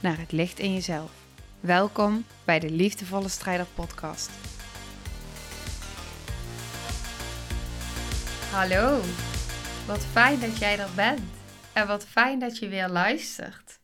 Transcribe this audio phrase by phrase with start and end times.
[0.00, 1.10] naar het licht in jezelf.
[1.60, 4.30] Welkom bij de Liefdevolle Strijder Podcast.
[8.50, 9.00] Hallo,
[9.86, 11.20] wat fijn dat jij er bent
[11.72, 13.78] en wat fijn dat je weer luistert.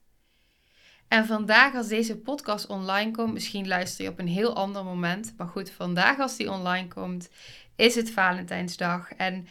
[1.09, 5.35] En vandaag als deze podcast online komt, misschien luister je op een heel ander moment,
[5.37, 7.29] maar goed, vandaag als die online komt,
[7.77, 9.49] is het Valentijnsdag en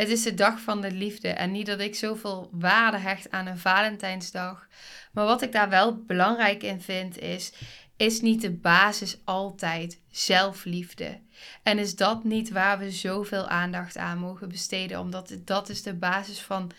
[0.00, 1.28] het is de dag van de liefde.
[1.28, 4.66] En niet dat ik zoveel waarde hecht aan een Valentijnsdag.
[5.12, 7.52] Maar wat ik daar wel belangrijk in vind is,
[7.96, 11.20] is niet de basis altijd zelfliefde?
[11.62, 15.00] En is dat niet waar we zoveel aandacht aan mogen besteden?
[15.00, 16.70] Omdat dat is de basis van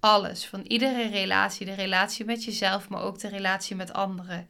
[0.00, 1.66] alles, van iedere relatie.
[1.66, 4.48] De relatie met jezelf, maar ook de relatie met anderen.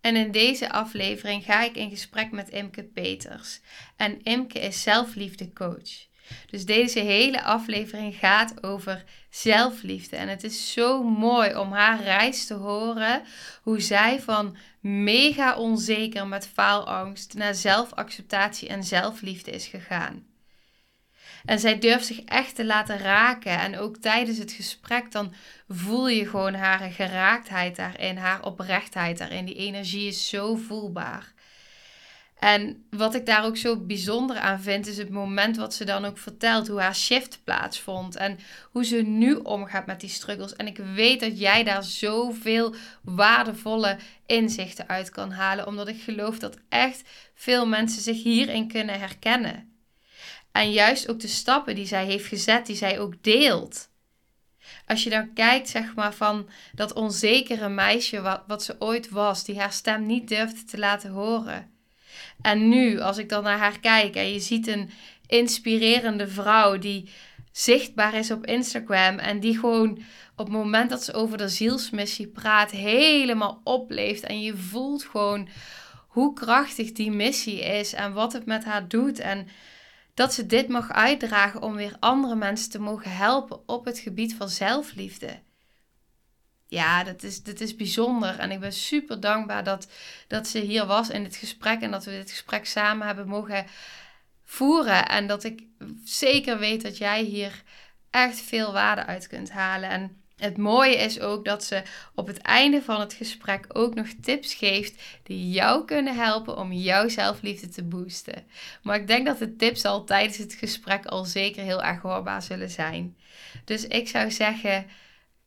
[0.00, 3.60] En in deze aflevering ga ik in gesprek met Imke Peters.
[3.96, 6.12] En Imke is zelfliefdecoach.
[6.50, 10.16] Dus deze hele aflevering gaat over zelfliefde.
[10.16, 13.22] En het is zo mooi om haar reis te horen.
[13.62, 20.26] Hoe zij van mega onzeker met faalangst naar zelfacceptatie en zelfliefde is gegaan.
[21.44, 23.60] En zij durft zich echt te laten raken.
[23.60, 25.34] En ook tijdens het gesprek, dan
[25.68, 29.44] voel je gewoon haar geraaktheid daarin, haar oprechtheid daarin.
[29.44, 31.33] Die energie is zo voelbaar.
[32.44, 36.04] En wat ik daar ook zo bijzonder aan vind, is het moment wat ze dan
[36.04, 38.38] ook vertelt, hoe haar shift plaatsvond en
[38.70, 40.56] hoe ze nu omgaat met die struggles.
[40.56, 46.38] En ik weet dat jij daar zoveel waardevolle inzichten uit kan halen, omdat ik geloof
[46.38, 47.02] dat echt
[47.34, 49.72] veel mensen zich hierin kunnen herkennen.
[50.52, 53.88] En juist ook de stappen die zij heeft gezet, die zij ook deelt.
[54.86, 59.44] Als je dan kijkt, zeg maar, van dat onzekere meisje wat, wat ze ooit was,
[59.44, 61.72] die haar stem niet durfde te laten horen
[62.40, 64.90] en nu, als ik dan naar haar kijk en je ziet een
[65.26, 67.08] inspirerende vrouw die
[67.52, 69.98] zichtbaar is op Instagram en die gewoon
[70.36, 74.22] op het moment dat ze over de zielsmissie praat, helemaal opleeft.
[74.22, 75.48] En je voelt gewoon
[76.08, 79.18] hoe krachtig die missie is en wat het met haar doet.
[79.18, 79.48] En
[80.14, 84.34] dat ze dit mag uitdragen om weer andere mensen te mogen helpen op het gebied
[84.34, 85.40] van zelfliefde
[86.74, 88.38] ja, dat is, dat is bijzonder.
[88.38, 89.88] En ik ben super dankbaar dat,
[90.28, 91.80] dat ze hier was in dit gesprek.
[91.80, 93.66] En dat we dit gesprek samen hebben mogen
[94.44, 95.08] voeren.
[95.08, 95.62] En dat ik
[96.04, 97.62] zeker weet dat jij hier
[98.10, 99.88] echt veel waarde uit kunt halen.
[99.88, 101.82] En het mooie is ook dat ze
[102.14, 106.72] op het einde van het gesprek ook nog tips geeft die jou kunnen helpen om
[106.72, 108.46] jouw zelfliefde te boosten.
[108.82, 112.42] Maar ik denk dat de tips al tijdens het gesprek al zeker heel erg hoorbaar
[112.42, 113.16] zullen zijn.
[113.64, 114.86] Dus ik zou zeggen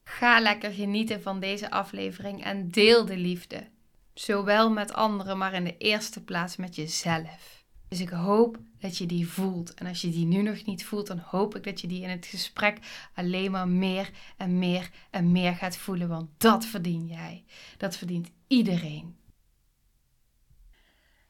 [0.10, 3.68] Ga lekker genieten van deze aflevering en deel de liefde.
[4.14, 7.66] Zowel met anderen, maar in de eerste plaats met jezelf.
[7.88, 9.74] Dus ik hoop dat je die voelt.
[9.74, 12.10] En als je die nu nog niet voelt, dan hoop ik dat je die in
[12.10, 12.78] het gesprek
[13.14, 16.08] alleen maar meer en meer en meer gaat voelen.
[16.08, 17.44] Want dat verdien jij.
[17.78, 19.18] Dat verdient iedereen.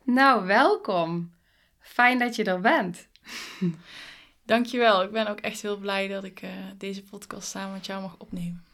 [0.04, 1.34] Nou, welkom.
[1.80, 3.08] Fijn dat je er bent.
[4.48, 5.04] Dankjewel.
[5.04, 8.16] Ik ben ook echt heel blij dat ik uh, deze podcast samen met jou mag
[8.18, 8.66] opnemen.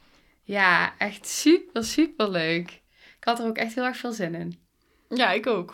[0.44, 2.70] Ja, echt super, super leuk.
[3.18, 4.60] Ik had er ook echt heel erg veel zin in.
[5.10, 5.74] Ja, ik ook.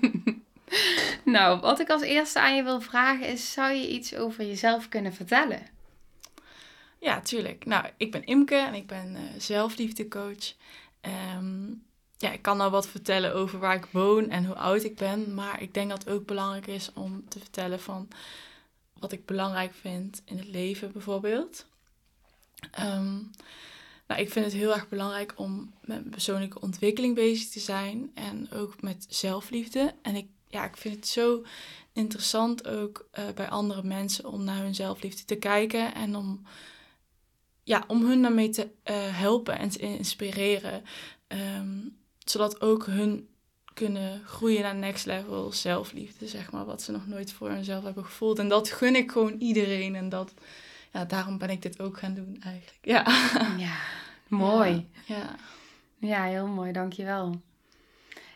[1.24, 4.88] nou, wat ik als eerste aan je wil vragen is: zou je iets over jezelf
[4.88, 5.62] kunnen vertellen?
[6.98, 7.64] Ja, tuurlijk.
[7.64, 10.54] Nou, ik ben Imke en ik ben uh, zelfliefdecoach.
[11.36, 11.82] Um,
[12.16, 15.34] ja, ik kan nou wat vertellen over waar ik woon en hoe oud ik ben.
[15.34, 18.08] Maar ik denk dat het ook belangrijk is om te vertellen van
[19.00, 21.66] wat ik belangrijk vind in het leven bijvoorbeeld.
[22.80, 23.30] Um,
[24.06, 28.52] nou, ik vind het heel erg belangrijk om met persoonlijke ontwikkeling bezig te zijn en
[28.52, 29.94] ook met zelfliefde.
[30.02, 31.44] En ik, ja, ik vind het zo
[31.92, 36.42] interessant ook uh, bij andere mensen om naar hun zelfliefde te kijken en om,
[37.62, 40.82] ja, om hun daarmee te uh, helpen en te inspireren.
[41.28, 43.28] Um, zodat ook hun
[43.74, 48.04] kunnen groeien naar next level zelfliefde, zeg maar, wat ze nog nooit voor hunzelf hebben
[48.04, 48.38] gevoeld.
[48.38, 50.34] En dat gun ik gewoon iedereen en dat
[50.92, 52.78] ja, daarom ben ik dit ook gaan doen eigenlijk.
[52.82, 53.04] Ja,
[53.66, 53.76] ja
[54.28, 54.88] mooi.
[55.04, 55.36] Ja.
[55.98, 56.24] ja.
[56.24, 57.40] heel mooi, dankjewel.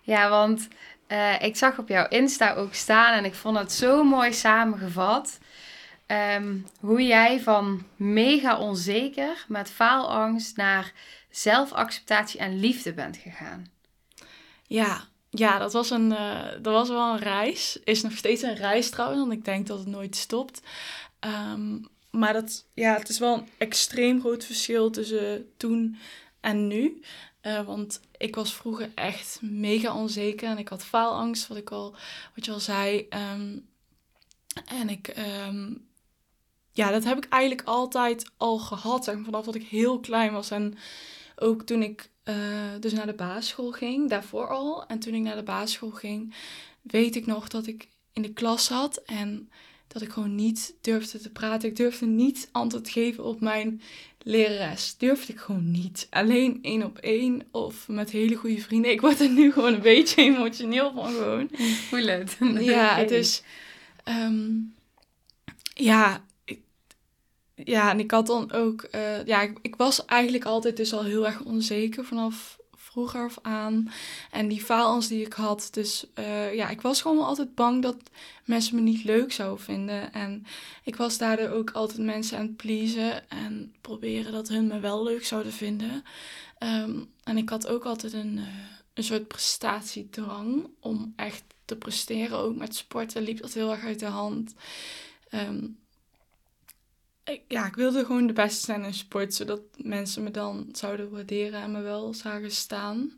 [0.02, 0.69] Ja, want
[1.08, 5.38] uh, ik zag op jouw Insta ook staan en ik vond het zo mooi samengevat.
[6.06, 10.92] ehm, hoe jij van mega onzeker met faalangst naar
[11.30, 13.66] zelfacceptatie en liefde bent gegaan.
[14.66, 15.04] Ja,
[15.34, 17.78] ja dat, was een, uh, dat was wel een reis.
[17.84, 20.60] Is nog steeds een reis trouwens, want ik denk dat het nooit stopt.
[21.19, 21.78] Ehm,
[22.10, 25.96] maar dat, ja, het is wel een extreem groot verschil tussen toen
[26.40, 27.02] en nu.
[27.42, 31.96] Uh, want ik was vroeger echt mega onzeker en ik had faalangst, wat ik al,
[32.34, 33.06] wat je al zei.
[33.32, 33.69] Um,
[34.64, 35.14] en ik,
[35.48, 35.88] um,
[36.72, 40.50] ja, dat heb ik eigenlijk altijd al gehad, zeg, vanaf dat ik heel klein was.
[40.50, 40.78] En
[41.37, 42.35] ook toen ik uh,
[42.81, 44.87] dus naar de basisschool ging, daarvoor al.
[44.87, 46.35] En toen ik naar de basisschool ging,
[46.82, 49.50] weet ik nog dat ik in de klas zat en
[49.88, 51.69] dat ik gewoon niet durfde te praten.
[51.69, 53.81] Ik durfde niet antwoord geven op mijn
[54.23, 54.97] lerares.
[54.97, 56.06] Durfde ik gewoon niet.
[56.11, 58.91] Alleen één op één of met hele goede vrienden.
[58.91, 61.50] Ik word er nu gewoon een beetje emotioneel van gewoon.
[61.88, 62.37] Voel het.
[62.61, 63.43] Ja, dus...
[64.09, 64.75] Um,
[65.75, 66.25] ja,
[67.64, 68.88] ja, en ik had dan ook...
[68.94, 72.58] Uh, ja, ik, ik was eigenlijk altijd dus al heel erg onzeker vanaf
[72.94, 73.90] vroeger af aan.
[74.31, 75.69] En die faalangst die ik had.
[75.70, 77.96] Dus uh, ja, ik was gewoon altijd bang dat
[78.44, 80.12] mensen me niet leuk zouden vinden.
[80.12, 80.46] En
[80.82, 83.31] ik was daardoor ook altijd mensen aan het pleasen.
[83.31, 86.05] En proberen dat hun me wel leuk zouden vinden.
[86.58, 88.44] Um, en ik had ook altijd een, uh,
[88.94, 92.38] een soort prestatiedrang om echt te presteren.
[92.38, 94.55] Ook met sporten liep dat heel erg uit de hand.
[95.31, 95.78] Um,
[97.49, 101.61] ja, ik wilde gewoon de beste zijn in sport, zodat mensen me dan zouden waarderen
[101.61, 103.12] en me wel zagen staan.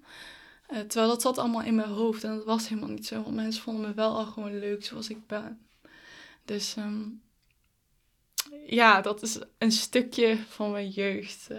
[0.71, 3.35] Uh, terwijl dat zat allemaal in mijn hoofd en dat was helemaal niet zo, want
[3.35, 5.61] mensen vonden me wel al gewoon leuk zoals ik ben.
[6.45, 7.23] Dus um,
[8.67, 11.59] ja, dat is een stukje van mijn jeugd uh,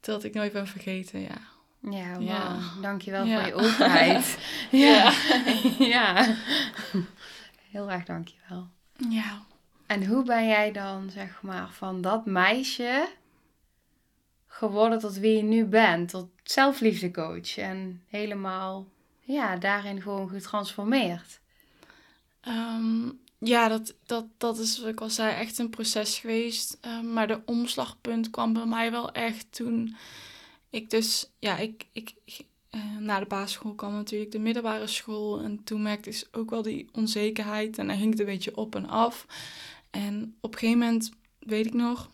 [0.00, 1.54] dat ik nooit ben vergeten, ja.
[1.90, 2.22] Ja, wow.
[2.22, 2.58] ja.
[2.80, 3.38] dankjewel ja.
[3.38, 4.38] voor je openheid.
[4.70, 5.12] ja.
[5.96, 6.36] ja.
[7.70, 8.68] Heel erg dankjewel.
[9.08, 9.46] Ja.
[9.86, 13.08] En hoe ben jij dan, zeg maar, van dat meisje
[14.46, 16.08] geworden tot wie je nu bent?
[16.08, 18.86] Tot zelfliefdecoach en helemaal,
[19.20, 21.40] ja, daarin gewoon getransformeerd?
[22.48, 26.78] Um, ja, dat, dat, dat is wat ik al zei, echt een proces geweest.
[26.86, 29.96] Um, maar de omslagpunt kwam bij mij wel echt toen
[30.70, 32.14] ik dus, ja, ik, ik,
[32.70, 35.40] uh, na de basisschool kwam natuurlijk de middelbare school.
[35.40, 37.78] En toen merkte ik ook wel die onzekerheid.
[37.78, 39.26] En dan ging het een beetje op en af.
[39.96, 42.10] En op een gegeven moment, weet ik nog,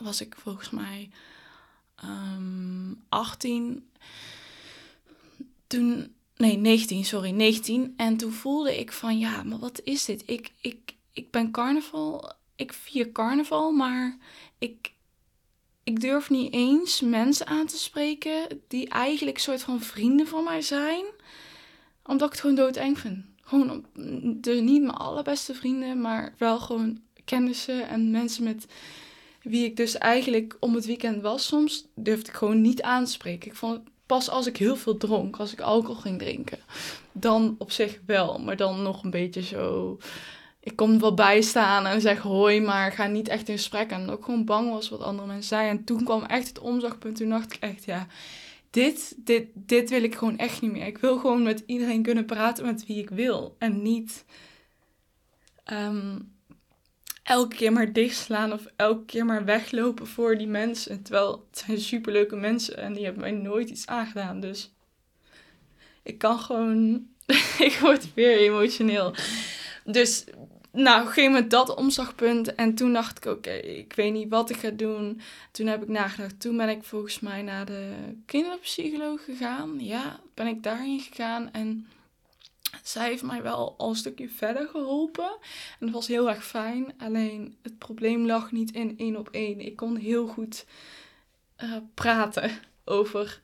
[0.00, 1.10] was ik volgens mij
[2.04, 3.90] um, ehm, 18.
[5.66, 7.94] Toen, nee, 19, sorry, 19.
[7.96, 10.22] En toen voelde ik van, ja, maar wat is dit?
[10.26, 14.18] Ik, ik, ik ben carnaval, ik vier carnaval, maar
[14.58, 14.92] ik,
[15.82, 20.62] ik durf niet eens mensen aan te spreken die eigenlijk soort van vrienden van mij
[20.62, 21.04] zijn.
[22.04, 23.84] Omdat ik het gewoon doodeng vind gewoon
[24.64, 28.66] niet mijn allerbeste vrienden, maar wel gewoon kennissen en mensen met
[29.42, 33.50] wie ik dus eigenlijk om het weekend was soms, durfde ik gewoon niet aanspreken.
[33.50, 36.58] Ik vond pas als ik heel veel dronk, als ik alcohol ging drinken,
[37.12, 39.98] dan op zich wel, maar dan nog een beetje zo.
[40.60, 43.90] Ik kon wel bijstaan en zeg hoi, maar ga niet echt in gesprek.
[43.90, 45.78] En ook gewoon bang was wat andere mensen zeiden.
[45.78, 47.16] En toen kwam echt het omzagpunt.
[47.16, 48.06] Toen dacht ik echt, ja,
[48.72, 50.86] dit, dit, dit wil ik gewoon echt niet meer.
[50.86, 53.56] Ik wil gewoon met iedereen kunnen praten met wie ik wil.
[53.58, 54.24] En niet
[55.72, 56.34] um,
[57.22, 61.02] elke keer maar dichtslaan of elke keer maar weglopen voor die mensen.
[61.02, 64.40] Terwijl het zijn superleuke mensen en die hebben mij nooit iets aangedaan.
[64.40, 64.72] Dus
[66.02, 67.06] ik kan gewoon...
[67.68, 69.14] ik word weer emotioneel.
[69.84, 70.24] Dus
[70.72, 72.54] nou, op een dat omslagpunt.
[72.54, 75.20] En toen dacht ik, oké, ik weet niet wat ik ga doen.
[75.50, 76.40] Toen heb ik nagedacht.
[76.40, 77.92] Toen ben ik volgens mij naar de
[78.26, 79.84] kinderpsycholoog gegaan.
[79.84, 81.52] Ja, ben ik daarheen gegaan.
[81.52, 81.88] En
[82.82, 85.30] zij heeft mij wel al een stukje verder geholpen.
[85.80, 86.94] En dat was heel erg fijn.
[86.98, 89.60] Alleen het probleem lag niet in één op één.
[89.60, 90.66] Ik kon heel goed
[91.62, 92.50] uh, praten
[92.84, 93.40] over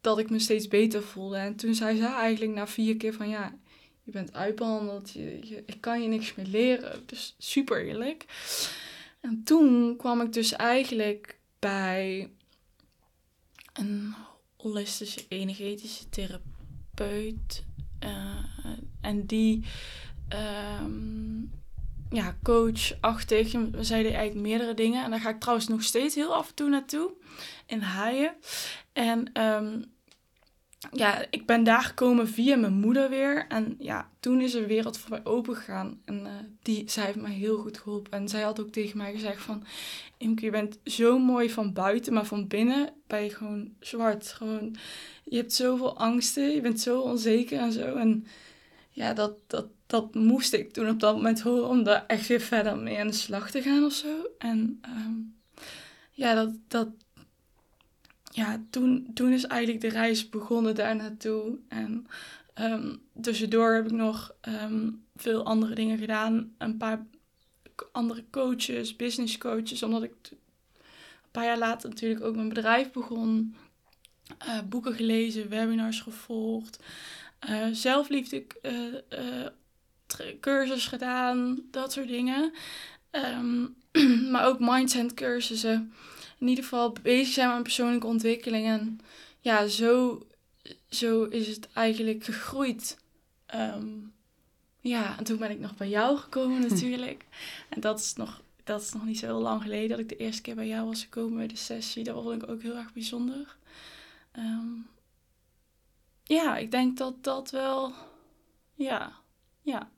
[0.00, 1.36] dat ik me steeds beter voelde.
[1.36, 3.54] En toen zei ze eigenlijk na vier keer van ja,
[4.06, 7.02] je bent uitbehandeld, je, je, ik kan je niks meer leren.
[7.06, 8.24] Dus super eerlijk.
[9.20, 12.30] En toen kwam ik dus eigenlijk bij
[13.72, 14.14] een
[14.56, 17.64] holistische energetische therapeut.
[18.04, 18.44] Uh,
[19.00, 19.64] en die,
[20.82, 21.52] um,
[22.10, 23.52] ja, coachachtig.
[23.52, 25.04] We zeiden eigenlijk meerdere dingen.
[25.04, 27.12] En daar ga ik trouwens nog steeds heel af en toe naartoe.
[27.66, 28.34] In Haaien.
[28.92, 29.84] En um,
[30.92, 33.46] ja, ik ben daar gekomen via mijn moeder weer.
[33.48, 36.00] En ja, toen is er wereld voor mij open gegaan.
[36.04, 36.30] En uh,
[36.62, 38.12] die, zij heeft mij heel goed geholpen.
[38.12, 39.64] En zij had ook tegen mij gezegd van...
[40.18, 44.26] Imke, je bent zo mooi van buiten, maar van binnen ben je gewoon zwart.
[44.26, 44.76] Gewoon,
[45.24, 47.94] je hebt zoveel angsten, je bent zo onzeker en zo.
[47.94, 48.26] En
[48.90, 52.40] ja, dat, dat, dat moest ik toen op dat moment horen om daar echt weer
[52.40, 54.26] verder mee aan de slag te gaan of zo.
[54.38, 55.14] En ehm,
[56.10, 56.88] ja, dat, dat,
[58.36, 61.58] ja toen, toen is eigenlijk de reis begonnen daar naartoe.
[61.68, 62.06] En
[62.54, 66.54] um, tussendoor heb ik nog ehm, veel andere dingen gedaan.
[66.58, 67.06] Een paar
[67.92, 73.56] andere coaches, business coaches, omdat ik een paar jaar later natuurlijk ook mijn bedrijf begon.
[74.46, 76.82] Uh, boeken gelezen, webinars gevolgd,
[77.48, 79.46] uh, zelfliefde uh,
[80.40, 82.52] cursus gedaan, dat soort dingen.
[83.10, 83.76] Um,
[84.32, 85.92] maar ook mindset cursussen.
[86.38, 88.66] In ieder geval bezig zijn met persoonlijke ontwikkeling.
[88.66, 89.00] En
[89.40, 90.26] ja, zo,
[90.88, 92.98] zo is het eigenlijk gegroeid.
[93.54, 94.12] Um,
[94.80, 97.24] ja, en toen ben ik nog bij jou gekomen natuurlijk.
[97.68, 100.16] En dat is, nog, dat is nog niet zo heel lang geleden dat ik de
[100.16, 102.04] eerste keer bij jou was gekomen bij de sessie.
[102.04, 103.56] Dat vond ik ook heel erg bijzonder.
[104.38, 104.86] Um,
[106.24, 107.92] ja, ik denk dat dat wel...
[108.74, 109.12] Ja,
[109.62, 109.90] ja.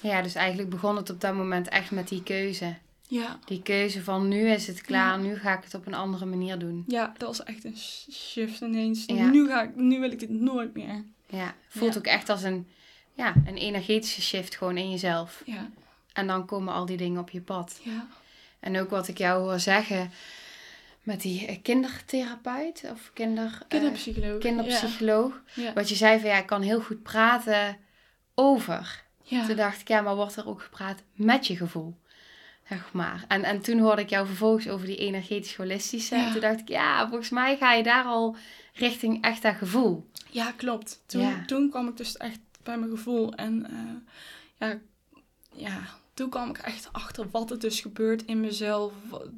[0.00, 2.76] Ja, dus eigenlijk begon het op dat moment echt met die keuze.
[3.08, 3.38] Ja.
[3.44, 6.58] Die keuze van nu is het klaar, nu ga ik het op een andere manier
[6.58, 6.84] doen.
[6.86, 7.76] Ja, dat was echt een
[8.10, 9.06] shift ineens.
[9.06, 11.04] Nu, ga ik, nu wil ik dit nooit meer.
[11.26, 12.66] Ja, voelt ook echt als een,
[13.12, 15.42] ja, een energetische shift gewoon in jezelf.
[15.44, 15.70] Ja.
[16.12, 17.80] En dan komen al die dingen op je pad.
[17.82, 18.06] Ja.
[18.60, 20.10] En ook wat ik jou hoor zeggen
[21.02, 24.34] met die eh, kindertherapeut of kinder, kinderpsycholoog.
[24.34, 25.42] Uh, kinderpsycholoog.
[25.54, 25.72] Ja.
[25.72, 27.76] Wat je zei van ja, ik kan heel goed praten
[28.34, 29.04] over.
[29.22, 29.46] Ja.
[29.46, 31.96] Toen dacht ik, ja, maar wordt er ook gepraat met je gevoel?
[32.68, 33.24] Zeg maar.
[33.28, 36.16] En, en toen hoorde ik jou vervolgens over die energetisch-holistische.
[36.16, 36.26] Ja.
[36.26, 38.36] En toen dacht ik, ja, volgens mij ga je daar al
[38.74, 40.10] richting echt dat gevoel.
[40.30, 41.02] Ja, klopt.
[41.06, 41.44] Toen, Ja.
[41.46, 43.34] toen kwam ik dus echt bij mijn gevoel.
[43.34, 44.78] En eh, ja,
[45.52, 45.80] ja,
[46.16, 48.92] toen kwam ik echt achter wat er dus gebeurt in mezelf.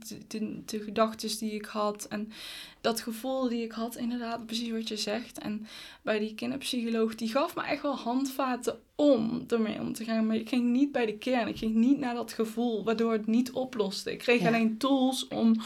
[0.08, 2.04] De, de, de gedachten die ik had.
[2.08, 2.32] En
[2.80, 5.38] dat gevoel die ik had, inderdaad, precies wat je zegt.
[5.38, 5.66] En
[6.02, 10.26] bij die kinderpsycholoog, die gaf me echt wel handvaten om ermee om te gaan.
[10.26, 11.48] Maar ik ging niet bij de kern.
[11.48, 14.12] Ik ging niet naar dat gevoel, waardoor het niet oploste.
[14.12, 14.46] Ik kreeg Ja.
[14.48, 15.60] alleen tools om...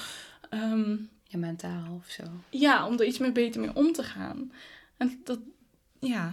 [0.50, 0.96] ehm,
[1.28, 2.22] Je mentaal of zo.
[2.50, 4.52] ja, om er iets meer beter mee om te gaan.
[4.96, 5.38] En dat,
[6.00, 6.32] ja,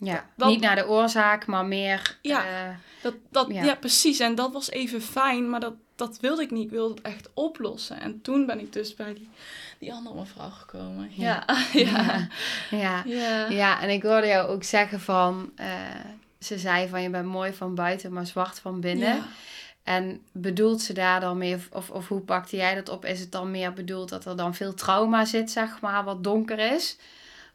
[0.00, 2.18] Ja, Dat- niet naar de oorzaak, maar meer...
[2.22, 2.44] Ja.
[2.44, 3.64] eh, dat, dat, Ja.
[3.64, 3.74] ja.
[3.74, 4.18] precies.
[4.18, 6.64] En dat was even fijn, maar dat, dat wilde ik niet.
[6.64, 8.00] Ik wilde het echt oplossen.
[8.00, 9.28] En toen ben ik dus bij die,
[9.78, 11.10] die andere mevrouw gekomen.
[11.14, 12.28] Ja, ja,
[12.70, 13.02] ja.
[13.06, 13.48] ja.
[13.48, 15.50] Ja, en ik hoorde jou ook zeggen van...
[15.56, 15.66] eh,
[16.40, 19.22] ze zei van je bent mooi van buiten, maar zwart van binnen.
[19.82, 23.04] En bedoelt ze daar dan mee, of, of hoe pakte jij dat op?
[23.04, 26.58] Is het dan meer bedoeld dat er dan veel trauma zit, zeg maar, wat donker
[26.58, 26.96] is?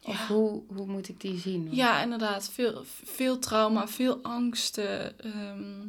[0.06, 0.28] Of Ja.
[0.28, 1.76] hoe, hoe moet ik die zien?
[1.76, 2.50] Ja, inderdaad.
[2.52, 5.20] Veel, veel trauma, veel angsten.
[5.20, 5.88] ehm,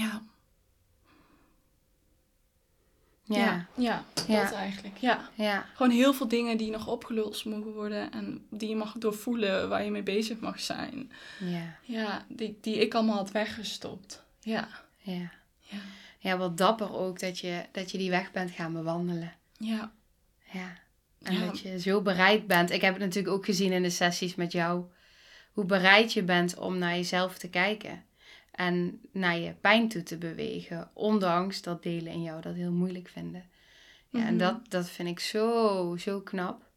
[0.00, 0.22] ja.
[3.24, 4.42] Ja, ja, Ja.
[4.42, 4.96] dat eigenlijk.
[4.98, 5.28] Ja.
[5.34, 8.12] ja, Gewoon heel veel dingen die nog opgelost mogen worden.
[8.12, 11.12] En die je mag doorvoelen, waar je mee bezig mag zijn.
[11.40, 14.22] ja, Ja, die, die ik allemaal had weggestopt.
[14.40, 14.68] Ja.
[14.98, 15.30] ja.
[15.60, 15.78] Ja.
[16.18, 19.32] Ja, wat dapper ook dat je, dat je die weg bent gaan bewandelen.
[19.58, 19.92] Ja.
[20.52, 20.78] Ja.
[21.22, 21.46] En Ja.
[21.46, 22.70] dat je zo bereid bent.
[22.70, 24.84] Ik heb het natuurlijk ook gezien in de sessies met jou.
[25.52, 28.04] Hoe bereid je bent om naar jezelf te kijken.
[28.50, 30.90] En naar je pijn toe te bewegen.
[30.94, 33.44] Ondanks dat delen in jou dat heel moeilijk vinden.
[34.08, 34.38] Ja, en Mhm.
[34.38, 36.68] dat, dat vind ik zo, zo knap.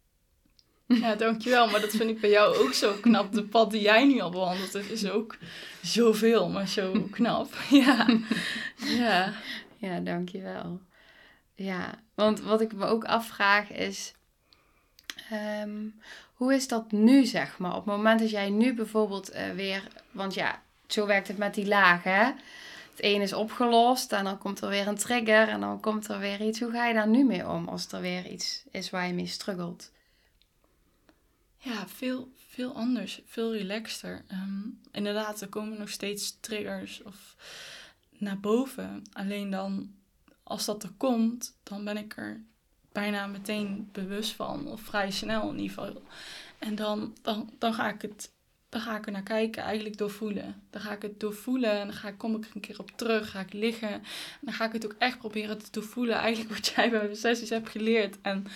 [0.87, 1.69] Ja, dankjewel.
[1.69, 3.31] Maar dat vind ik bij jou ook zo knap.
[3.33, 5.37] De pad die jij nu al bewandelt, dat is ook
[5.81, 7.53] zoveel, maar zo knap.
[7.69, 8.19] Ja.
[8.77, 9.33] Ja.
[9.77, 10.81] Ja, dankjewel.
[11.55, 14.13] Ja, want wat ik me ook afvraag is...
[15.29, 15.85] ehm,
[16.33, 17.75] hoe is dat nu, zeg maar?
[17.75, 19.87] Op het moment dat jij nu bijvoorbeeld eh, weer...
[20.11, 22.35] Want ja, zo werkt het met die lagen?
[22.95, 26.19] Het een is opgelost en dan komt er weer een trigger en dan komt er
[26.19, 26.59] weer iets.
[26.59, 29.27] Hoe ga je daar nu mee om als er weer iets is waar je mee
[29.27, 29.91] struggelt?
[31.57, 33.21] Ja, veel, veel anders.
[33.25, 34.23] Veel relaxter.
[34.27, 34.61] Ehm,
[34.91, 37.35] inderdaad, er komen nog steeds triggers of
[38.17, 39.03] naar boven.
[39.13, 39.93] Alleen dan,
[40.43, 42.43] als dat er komt, dan ben ik er
[42.93, 44.67] bijna meteen bewust van.
[44.67, 46.01] Of vrij snel in ieder geval.
[46.59, 48.31] En dan, dan, dan, ga ik het,
[48.69, 50.63] dan ga ik er naar kijken, eigenlijk doorvoelen.
[50.69, 52.91] Dan ga ik het doorvoelen en dan ga ik, kom ik er een keer op
[52.95, 53.31] terug.
[53.31, 53.91] Ga ik liggen.
[53.91, 54.01] En
[54.41, 56.15] dan ga ik het ook echt proberen te doorvoelen.
[56.15, 58.17] Eigenlijk wat jij bij de sessies hebt geleerd.
[58.21, 58.47] En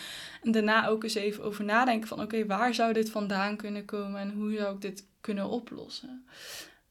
[0.48, 4.20] en daarna ook eens even over nadenken van oké, waar zou dit vandaan kunnen komen
[4.20, 6.26] en hoe zou ik dit kunnen oplossen?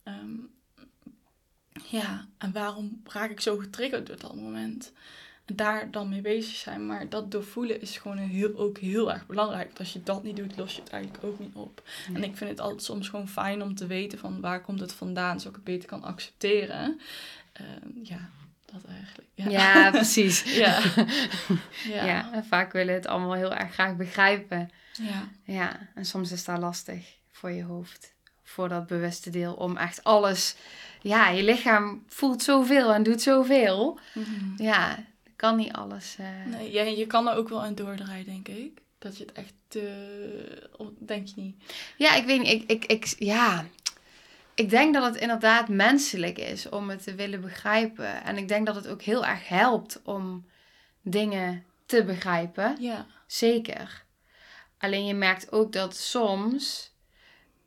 [0.02, 0.36] Ehm,
[1.88, 4.92] ja, en waarom raak ik zo getriggerd door dat moment?
[5.52, 6.86] Daar dan mee bezig zijn.
[6.86, 9.66] Maar dat doorvoelen is gewoon heel, ook heel erg belangrijk.
[9.66, 11.82] Want als je dat niet doet, los je het eigenlijk ook niet op.
[12.14, 14.92] En ik vind het altijd soms gewoon fijn om te weten van waar komt het
[14.92, 17.00] vandaan, zodat ik het beter kan accepteren.
[17.52, 18.28] Ehm, ja,
[18.64, 19.28] dat eigenlijk.
[19.34, 20.42] Ja, Ja, precies.
[20.56, 20.80] ja.
[21.94, 22.04] Ja.
[22.04, 22.32] ja.
[22.32, 24.70] en vaak willen we het allemaal heel erg graag begrijpen.
[24.92, 25.28] ja.
[25.44, 28.14] Ja, en soms is dat lastig voor je hoofd.
[28.44, 30.56] voor dat bewuste deel om echt alles.
[31.02, 33.98] Ja, je lichaam voelt zoveel en doet zoveel.
[34.56, 35.04] Ja,
[35.36, 36.16] kan niet alles.
[36.18, 38.80] eh, Nee, ja, je kan er ook wel aan doordraaien, denk ik.
[38.98, 40.68] Dat je het echt te...
[40.98, 41.56] Denk je niet?
[41.96, 42.52] Ja, ik weet niet.
[42.52, 43.64] Ik, ik, ik, ja.
[44.54, 48.24] ik denk dat het inderdaad menselijk is om het te willen begrijpen.
[48.24, 50.46] En ik denk dat het ook heel erg helpt om
[51.02, 52.76] dingen te begrijpen.
[52.80, 53.06] Ja.
[53.26, 54.04] Zeker.
[54.78, 56.92] Alleen je merkt ook dat soms,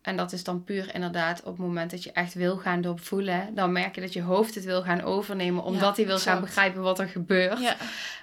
[0.01, 3.56] en dat is dan puur inderdaad op het moment dat je echt wil gaan doorvoelen,
[3.56, 6.82] dan merk je dat je hoofd het wil gaan overnemen, omdat hij wil gaan begrijpen
[6.82, 7.60] wat er gebeurt.
[7.60, 7.75] Ja,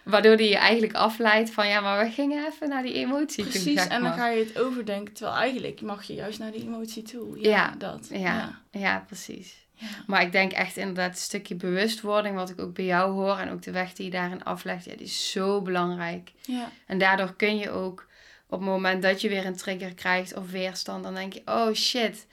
[0.05, 3.87] Waardoor die je eigenlijk afleidt van, ja, maar we gingen even naar die emotie precies.
[3.87, 5.15] En dan ga je het overdenken.
[5.15, 7.41] Terwijl eigenlijk mag je juist naar die emotie toe.
[7.41, 8.09] Ja, Ja, dat.
[8.13, 9.05] Ja, Ja.
[9.07, 9.65] precies.
[10.07, 13.51] Maar ik denk echt inderdaad een stukje bewustwording, wat ik ook bij jou hoor, en
[13.51, 16.33] ook de weg die je daarin aflegt, ja, die is zo belangrijk.
[16.41, 16.69] Ja.
[16.87, 18.06] En daardoor kun je ook
[18.49, 21.73] op het moment dat je weer een trigger krijgt of weerstand, dan denk je, oh
[21.73, 22.27] shit.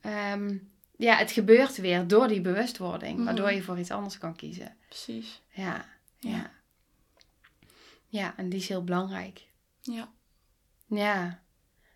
[0.00, 0.56] Ehm,
[0.96, 3.24] ja, het gebeurt weer door die bewustwording, Mhm.
[3.24, 4.76] waardoor je voor iets anders kan kiezen.
[4.88, 5.42] precies.
[5.50, 5.84] Ja,
[6.18, 6.30] ja.
[6.30, 6.50] Ja.
[8.06, 9.46] Ja, en die is heel belangrijk.
[9.82, 10.08] Ja.
[10.86, 11.42] Ja,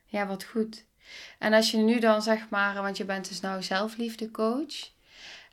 [0.06, 0.84] ja, wat goed.
[1.38, 4.90] En als je nu dan zeg maar, want je bent dus nou zelfliefdecoach.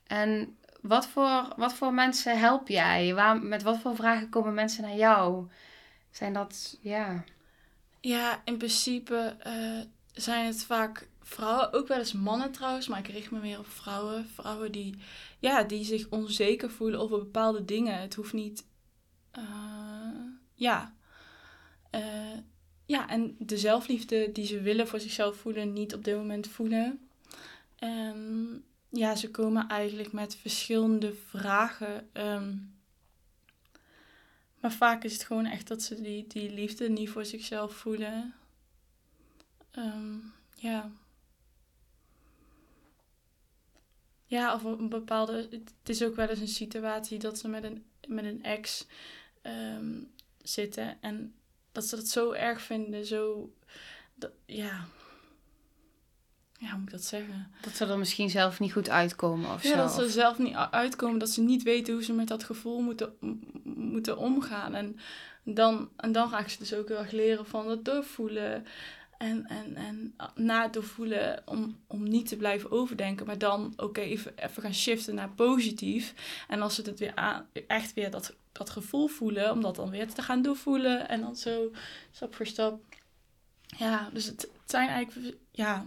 [0.08, 3.14] En wat voor, wat voor mensen help jij?
[3.14, 5.48] Waar, met wat voor vragen komen mensen naar jou?
[6.12, 7.24] Zijn dat, ja,
[8.06, 9.80] Ja, in principe eh,
[10.14, 13.68] zijn het vaak vrouwen, ook wel eens mannen trouwens, maar ik richt me meer op
[13.68, 14.28] vrouwen.
[14.28, 14.96] Vrouwen die,
[15.40, 18.02] ja, die zich onzeker voelen over bepaalde dingen.
[18.02, 18.66] Het hoeft niet,
[19.32, 19.44] eh,
[20.54, 20.96] ja.
[21.90, 22.38] Eh,
[22.86, 27.10] ja, en de zelfliefde die ze willen voor zichzelf voelen, niet op dit moment voelen.
[27.76, 32.10] En ja, ze komen eigenlijk met verschillende vragen.
[32.14, 32.56] ehm,
[34.64, 38.34] maar vaak is het gewoon echt dat ze die, die liefde niet voor zichzelf voelen.
[39.72, 40.16] Ehm,
[40.56, 40.92] ja.
[44.26, 45.48] Ja, of een bepaalde.
[45.52, 48.86] Het is ook wel eens een situatie dat ze met een, met een ex
[49.42, 50.02] ehm,
[50.42, 51.36] zitten en
[51.72, 53.54] dat ze dat zo erg vinden, zo.
[54.14, 54.86] Dat, ja.
[56.64, 57.52] Ja, hoe moet ik dat zeggen?
[57.62, 59.76] dat ze er misschien zelf niet goed uitkomen of Ja, zo.
[59.76, 62.82] dat ze er zelf niet uitkomen, dat ze niet weten hoe ze met dat gevoel
[62.82, 63.14] moeten,
[63.76, 64.76] moeten omgaan.
[64.76, 65.00] En
[65.44, 68.66] dan, en dan ga ik ze dus ook heel erg leren van het doorvoelen.
[69.18, 74.02] En, en, en na het doorvoelen om, om niet te blijven overdenken, maar dan oké,
[74.02, 76.14] even, even gaan shiften naar positief.
[76.48, 79.90] En als ze het weer aan, echt weer dat, dat gevoel voelen, om dat dan
[79.90, 81.10] weer te gaan doorvoelen.
[81.10, 81.72] En dan zo
[82.12, 82.82] stap voor stap.
[83.78, 85.86] Ja, dus het, het zijn eigenlijk, ja,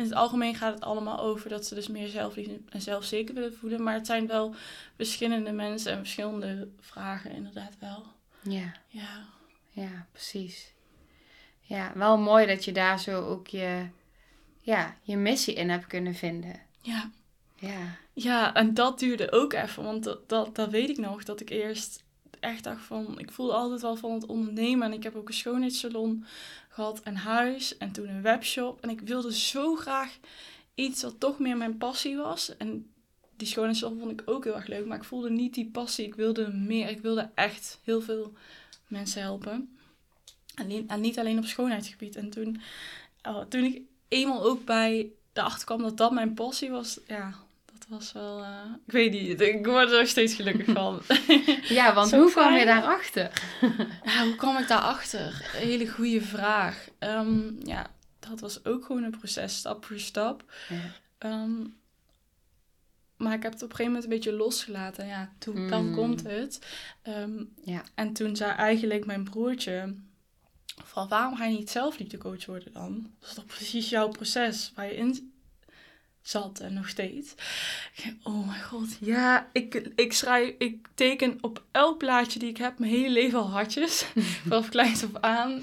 [0.00, 3.54] in het algemeen gaat het allemaal over dat ze dus meer zelfliefde en zelfzeker willen
[3.54, 3.82] voelen.
[3.82, 4.54] Maar het zijn wel
[4.96, 8.06] verschillende mensen en verschillende vragen inderdaad wel.
[8.42, 9.24] Ja, Ja,
[9.70, 10.72] ja, precies.
[11.60, 13.86] Ja, wel mooi dat je daar zo ook je,
[14.60, 16.60] ja, je missie in hebt kunnen vinden.
[16.82, 17.10] ja.
[17.54, 19.84] Ja, Ja, en dat duurde ook even.
[19.84, 21.24] Want dat, dat, dat weet ik nog.
[21.24, 22.04] Dat ik eerst
[22.40, 23.18] echt dacht van...
[23.18, 24.86] Ik voelde altijd wel van het ondernemen.
[24.86, 26.24] En ik heb ook een schoonheidssalon
[26.70, 27.00] gehad.
[27.02, 27.76] En huis.
[27.78, 28.80] En toen een webshop.
[28.80, 30.18] En ik wilde zo graag
[30.74, 32.56] iets wat toch meer mijn passie was.
[32.56, 32.92] En
[33.36, 34.86] die schoonheidssalon vond ik ook heel erg leuk.
[34.86, 36.06] Maar ik voelde niet die passie.
[36.06, 36.88] Ik wilde meer.
[36.88, 38.32] Ik wilde echt heel veel
[38.86, 39.76] mensen helpen.
[40.54, 42.16] En niet, en niet alleen op schoonheidsgebied.
[42.16, 42.60] En toen,
[43.22, 47.00] oh, toen ik eenmaal ook bij erachter kwam dat dat mijn passie was...
[47.06, 47.34] Ja,
[47.90, 48.42] was wel...
[48.42, 49.40] eh, ik weet niet.
[49.40, 51.00] Ik word er nog steeds gelukkig van.
[51.78, 53.42] ja want hoe kwam je daarachter?
[54.04, 55.50] Ja, hoe kwam ik daarachter?
[55.54, 56.88] Een hele goede vraag.
[56.98, 60.44] Ehm, ja, dat was ook gewoon een proces, stap voor stap.
[60.68, 60.80] Ja.
[61.18, 61.60] Ehm,
[63.16, 65.06] maar ik heb het op een gegeven moment een beetje losgelaten.
[65.06, 65.94] Ja, toen, dan Mm.
[65.94, 66.66] komt het.
[67.02, 67.82] Ehm, Ja.
[67.94, 69.94] En toen zei eigenlijk mijn broertje...
[70.84, 73.10] Van waarom ga je niet zelf liefdecoach worden dan?
[73.20, 75.29] Dat is toch precies jouw proces waar je in
[76.22, 77.34] zat en nog steeds.
[78.22, 82.78] Oh mijn god, ja, ik, ik schrijf, ik teken op elk plaatje die ik heb
[82.78, 84.02] mijn hele leven al hartjes.
[84.48, 85.62] Vanaf kleins af aan.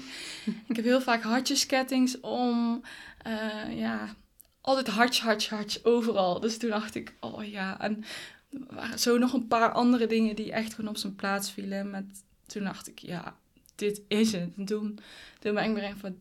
[0.66, 2.82] Ik heb heel vaak hartjeskettings om.
[3.22, 4.14] eh, ja,
[4.60, 6.40] altijd hartje, hartje, hartje, overal.
[6.40, 7.80] Dus toen dacht ik, oh ja.
[7.80, 8.04] En
[8.50, 11.90] er waren zo nog een paar andere dingen die echt gewoon op zijn plaats vielen.
[11.90, 12.04] Met,
[12.46, 13.36] toen dacht ik, ja,
[13.74, 14.50] dit is het.
[14.56, 14.98] En toen,
[15.38, 16.18] toen ben ik me van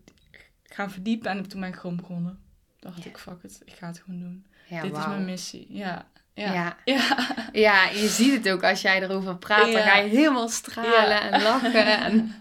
[0.63, 2.39] gaan verdiepen en toen ben ik gewoon begonnen.
[2.87, 3.09] Dacht Ja.
[3.09, 4.45] ik, fuck it, ik ga het gewoon doen.
[4.67, 5.65] Ja, Dit is mijn missie.
[5.69, 6.07] Ja.
[6.33, 6.77] Ja.
[6.85, 7.17] Ja.
[7.53, 7.89] Ja.
[7.89, 9.71] Je ziet het ook als jij erover praat.
[9.71, 11.85] Dan ga je helemaal stralen en lachen.
[12.05, 12.35] En,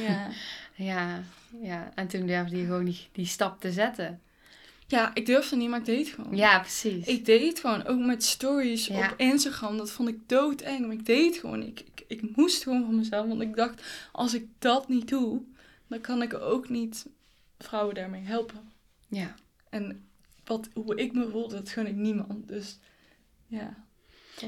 [0.00, 0.28] ja.
[0.90, 1.22] ja,
[1.62, 4.20] ja, en toen durfde je gewoon die, die stap te zetten.
[4.86, 6.36] Ja, ik durfde niet, maar ik deed gewoon.
[6.36, 7.06] Ja, precies.
[7.06, 7.86] Ik deed het gewoon.
[7.86, 9.10] Ook met stories Ja.
[9.10, 9.76] op Instagram.
[9.76, 10.86] Dat vond ik doodeng.
[10.86, 11.62] Maar ik deed gewoon.
[11.62, 13.26] Ik, ik, ik moest gewoon van mezelf.
[13.26, 15.42] Want ik dacht, als ik dat niet doe,
[15.88, 17.06] dan kan ik ook niet
[17.58, 18.72] vrouwen daarmee helpen.
[19.08, 19.34] Ja,
[19.70, 20.08] En
[20.44, 22.48] wat, hoe ik me voel, dat gun ik niemand.
[22.48, 22.78] Dus
[23.46, 23.84] ja.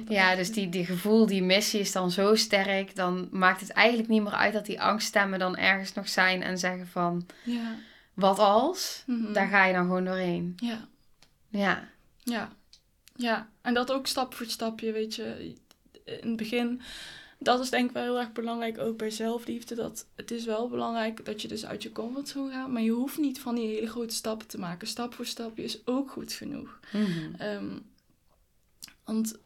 [0.09, 4.09] Ja, dus die, die gevoel, die missie is dan zo sterk, dan maakt het eigenlijk
[4.09, 7.74] niet meer uit dat die angststemmen dan ergens nog zijn en zeggen van, Ja.
[8.14, 9.02] wat als?
[9.07, 9.33] Mhm.
[9.33, 10.52] Daar ga je dan gewoon doorheen.
[10.57, 10.88] Ja.
[11.48, 11.88] Ja,
[12.22, 12.52] Ja.
[13.14, 13.48] Ja.
[13.62, 15.54] En dat ook stap voor stapje, weet je.
[16.04, 16.81] In het begin,
[17.38, 19.74] dat is denk ik wel heel erg belangrijk, ook bij zelfliefde.
[19.74, 22.68] Dat het is wel belangrijk dat je dus uit je comfortzone gaat.
[22.68, 24.88] Maar je hoeft niet van die hele grote stappen te maken.
[24.88, 26.81] Stap voor stapje is ook goed genoeg.
[26.92, 27.35] Mhm.
[27.38, 27.79] Ehm,
[29.05, 29.38] want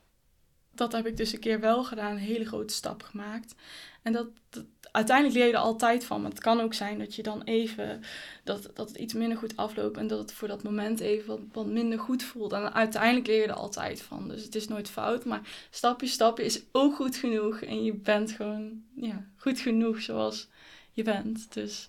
[0.74, 3.54] dat heb ik dus een keer wel gedaan, een hele grote stap gemaakt.
[4.02, 6.20] En dat, dat- uiteindelijk leer je er altijd van.
[6.22, 8.00] Maar het kan ook zijn dat je dan even,
[8.44, 9.96] dat, dat het iets minder goed afloopt.
[9.96, 12.52] En dat het voor dat moment even wat, wat minder goed voelt.
[12.52, 14.28] En uiteindelijk leer je er altijd van.
[14.28, 15.24] Dus het is nooit fout.
[15.24, 17.60] Maar stapje, stapje is ook goed genoeg.
[17.60, 20.48] En je bent gewoon ja, goed genoeg zoals
[20.92, 21.52] je bent.
[21.52, 21.88] Dus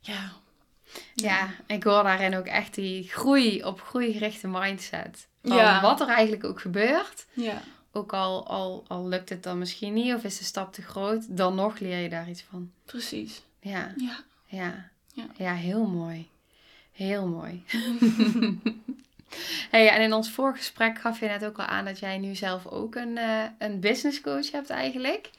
[0.00, 0.32] ja.
[1.14, 5.28] ja, ik hoor daarin ook echt die groei op groei gerichte mindset.
[5.42, 5.82] Van Ja.
[5.82, 7.62] wat er eigenlijk ook gebeurt, Ja.
[7.96, 11.36] Ook al, al, al lukt het dan misschien niet of is de stap te groot,
[11.36, 12.70] dan nog leer je daar iets van.
[12.84, 13.42] Precies.
[13.60, 14.18] Ja, Ja.
[14.46, 15.24] ja, Ja.
[15.36, 16.28] ja, heel mooi.
[16.92, 17.64] Heel mooi.
[19.70, 22.66] hey, en in ons voorgesprek gaf je net ook al aan dat jij nu zelf
[22.66, 25.30] ook een, eh een business coach hebt eigenlijk.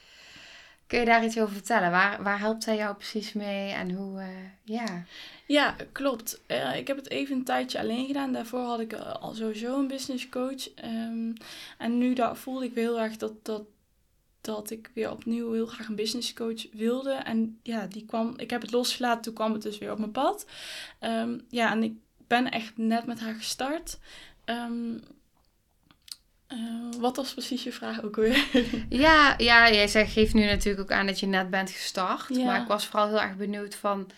[0.87, 1.91] Kun je daar iets over vertellen?
[1.91, 4.27] Waar, waar helpt zij jou precies mee en hoe, eh,
[4.63, 5.03] ja.
[5.47, 6.41] Ja, klopt.
[6.45, 8.33] Eh, ik heb het even een tijdje alleen gedaan.
[8.33, 10.73] Daarvoor had ik eh, al sowieso een business coach.
[10.73, 11.33] Ehm,
[11.77, 13.63] en nu daar voelde ik heel erg dat, dat,
[14.41, 17.11] dat ik weer opnieuw heel graag een business coach wilde.
[17.11, 20.11] En ja, die kwam, ik heb het losgelaten, toen kwam het dus weer op mijn
[20.11, 20.45] pad.
[20.99, 21.93] Ehm, ja, en ik
[22.27, 23.99] ben echt net met haar gestart.
[24.45, 24.97] Ehm,
[26.47, 26.57] eh,
[26.99, 28.45] wat was precies je vraag ook weer?
[28.89, 32.25] Ja, ja, jij zegt, geeft nu natuurlijk ook aan dat je net bent gestart.
[32.29, 32.45] Ja.
[32.45, 34.09] Maar ik was vooral heel erg benieuwd van...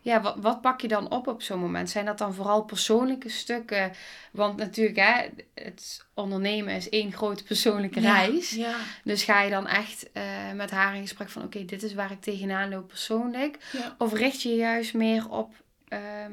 [0.00, 1.90] Ja, wat, wat pak je dan op op zo'n moment?
[1.90, 3.92] Zijn dat dan vooral persoonlijke stukken?
[4.32, 8.50] Want natuurlijk, hè, het ondernemen is één grote persoonlijke reis.
[8.50, 10.22] Ja, Dus ga je dan echt eh,
[10.54, 11.42] met haar in gesprek van...
[11.42, 13.58] Oké, dit is waar ik tegenaan loop persoonlijk.
[13.72, 13.94] ja.
[13.98, 15.54] Of richt je je juist meer op
[15.88, 16.32] ehm,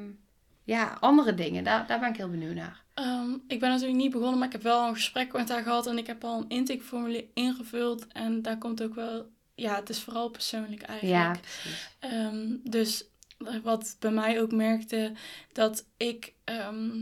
[0.64, 1.64] ja, andere dingen?
[1.64, 2.83] Daar, daar ben ik heel benieuwd naar.
[2.94, 5.88] Ehm, ik ben natuurlijk niet begonnen, maar ik heb wel een gesprek met haar gehad
[5.88, 8.08] en ik heb al een intakeformulier ingevuld.
[8.08, 11.40] En daar komt ook wel, ja, het is vooral persoonlijk eigenlijk.
[11.44, 11.70] Ja.
[12.00, 13.06] Ehm, dus
[13.38, 15.12] eh, wat bij mij ook merkte,
[15.52, 17.00] dat ik, ehm,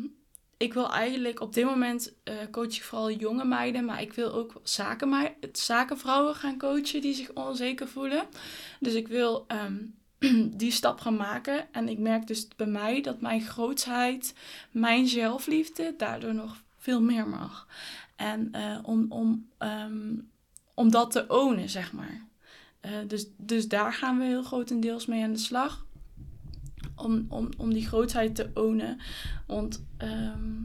[0.57, 4.33] ik wil eigenlijk op dit moment eh, coach ik vooral jonge meiden, maar ik wil
[4.33, 4.61] ook
[5.51, 8.23] zakenvrouwen gaan coachen die zich onzeker voelen.
[8.79, 9.45] Dus ik wil
[10.61, 11.73] die stap gaan maken.
[11.73, 14.33] En ik merk dus bij mij dat mijn grootsheid,
[14.71, 17.67] mijn zelfliefde, daardoor nog veel meer mag.
[18.15, 20.15] En eh, om, om, ehm,
[20.73, 22.25] om dat te ownen, zeg maar.
[22.79, 25.85] Eh, dus, dus daar gaan we heel grotendeels mee aan de slag.
[26.95, 28.99] Om, om, om die grootheid te ownen.
[29.47, 30.61] Want ehm,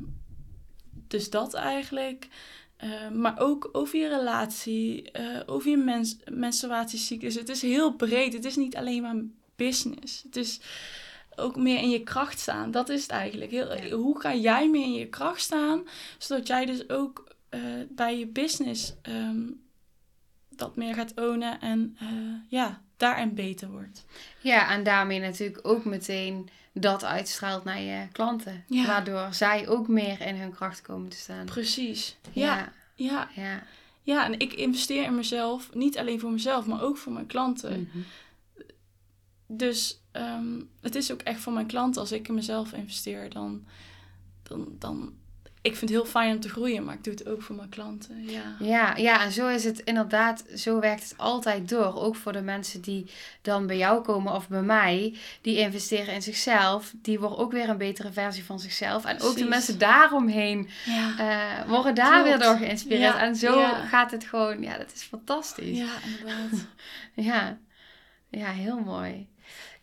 [1.07, 2.29] dus dat eigenlijk.
[2.77, 5.11] Eh, maar ook over je relatie,
[5.47, 7.35] over je mens, menstruatiecyclus.
[7.35, 8.33] Het is heel breed.
[8.33, 9.23] Het is niet alleen maar
[9.57, 10.23] business.
[10.23, 10.61] Het is
[11.37, 12.71] ook meer in je kracht staan.
[12.71, 13.51] Dat is het eigenlijk.
[13.51, 13.97] Heel, Ja.
[13.97, 15.83] Hoe ga jij meer in je kracht staan,
[16.19, 19.43] zodat jij dus ook eh, bij je business ehm,
[20.49, 22.09] dat meer gaat ownen en eh,
[22.49, 24.05] ja, daarin beter wordt.
[24.41, 28.65] Ja, en daarmee natuurlijk ook meteen dat uitstraalt naar je klanten.
[28.67, 28.87] Ja.
[28.87, 31.45] Waardoor zij ook meer in hun kracht komen te staan.
[31.45, 32.17] Precies.
[32.33, 33.63] Ja, ja, ja.
[34.03, 34.25] ja.
[34.25, 37.89] En ik investeer in mezelf, niet alleen voor mezelf, maar ook voor mijn klanten.
[37.93, 38.05] Mhm.
[39.47, 42.01] Dus ehm, het is ook echt voor mijn klanten.
[42.01, 43.65] Als ik in mezelf investeer, dan,
[44.43, 45.13] dan, dan...
[45.63, 47.69] Ik vind het heel fijn om te groeien, maar ik doe het ook voor mijn
[47.69, 48.25] klanten.
[48.31, 48.57] Ja.
[48.61, 51.95] Ja, ja, en zo is het inderdaad, zo werkt het altijd door.
[52.01, 53.11] Ook voor de mensen die
[53.43, 57.69] dan bij jou komen of bij mij, die investeren in zichzelf, die worden ook weer
[57.69, 59.05] een betere versie van zichzelf.
[59.05, 61.19] En ook de mensen daaromheen Ja.
[61.63, 62.29] eh, worden daar Klopt.
[62.29, 63.15] weer door geïnspireerd.
[63.15, 63.87] Ja, En zo ja.
[63.87, 65.79] gaat het gewoon, ja, dat is fantastisch.
[65.79, 66.67] ja, inderdaad.
[67.15, 67.59] Ja,
[68.31, 69.29] ja, heel mooi.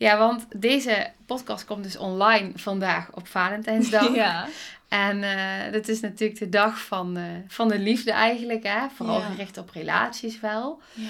[0.03, 4.15] Ja, want deze podcast komt dus online vandaag op Valentijnsdag.
[4.25, 4.47] ja.
[4.87, 8.89] En eh dit is natuurlijk de dag van, eh, van de liefde eigenlijk, hè?
[8.89, 9.25] vooral Ja.
[9.25, 10.81] gericht op relaties wel.
[10.93, 11.09] ja.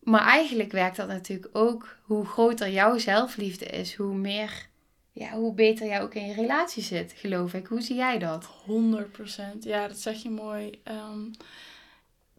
[0.00, 4.66] Maar eigenlijk werkt dat natuurlijk ook, hoe groter jouw zelfliefde is, hoe meer,
[5.12, 7.66] ja, hoe beter jij ook in je relatie zit, geloof ik.
[7.66, 8.48] Hoe zie jij dat?
[8.66, 10.80] 100% Ja, dat zeg je mooi.
[10.82, 11.20] Ehm,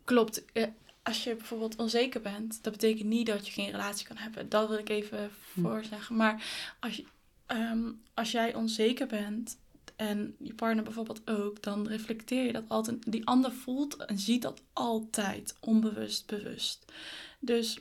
[0.04, 0.44] klopt.
[1.06, 4.50] Als je bijvoorbeeld onzeker bent, dat betekent niet dat je geen relatie kan hebben.
[4.50, 5.62] Dat wil ik even Hm.
[5.62, 6.16] voorzeggen.
[6.16, 6.44] Maar
[6.80, 7.06] als, je,
[7.46, 9.58] ehm, als jij onzeker bent
[9.96, 13.12] en je partner bijvoorbeeld ook, dan reflecteer je dat altijd.
[13.12, 16.86] Die ander voelt en ziet dat altijd, onbewust, bewust.
[17.40, 17.80] Dus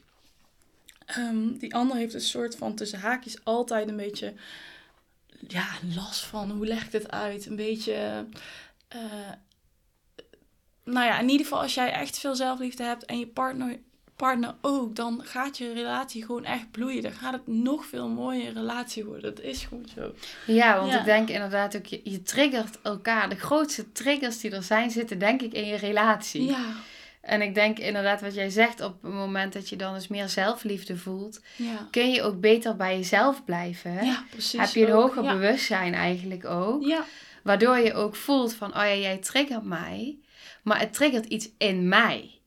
[1.07, 4.35] ehm, die ander heeft een soort van tussen haakjes altijd een beetje
[5.49, 6.51] ja, last van.
[6.51, 7.47] Hoe leg ik dit uit?
[7.47, 8.27] Een beetje...
[8.89, 9.31] eh,
[10.85, 13.79] nou ja, in ieder geval als jij echt veel zelfliefde hebt en je partner,
[14.17, 17.03] partner ook, dan gaat je relatie gewoon echt bloeien.
[17.03, 19.35] Dan gaat het nog veel mooier relatie worden.
[19.35, 20.15] Dat is gewoon zo.
[20.47, 20.99] Ja, want Ja.
[20.99, 23.29] ik denk inderdaad ook, je, je triggert elkaar.
[23.29, 26.45] De grootste triggers die er zijn, zitten denk ik in je relatie.
[26.45, 26.73] Ja,
[27.21, 30.29] En ik denk inderdaad wat jij zegt, op het moment dat je dan eens meer
[30.29, 31.89] zelfliefde voelt, ja.
[31.91, 34.05] kun je ook beter bij jezelf blijven.
[34.05, 34.61] Ja, precies.
[34.61, 35.03] Heb je een ook.
[35.03, 35.33] hoger ja.
[35.33, 36.85] bewustzijn eigenlijk ook.
[36.85, 37.05] Ja,
[37.43, 40.19] Waardoor je ook voelt van, oh ja, jij triggert mij.
[40.65, 42.41] Maar het triggert iets in mij.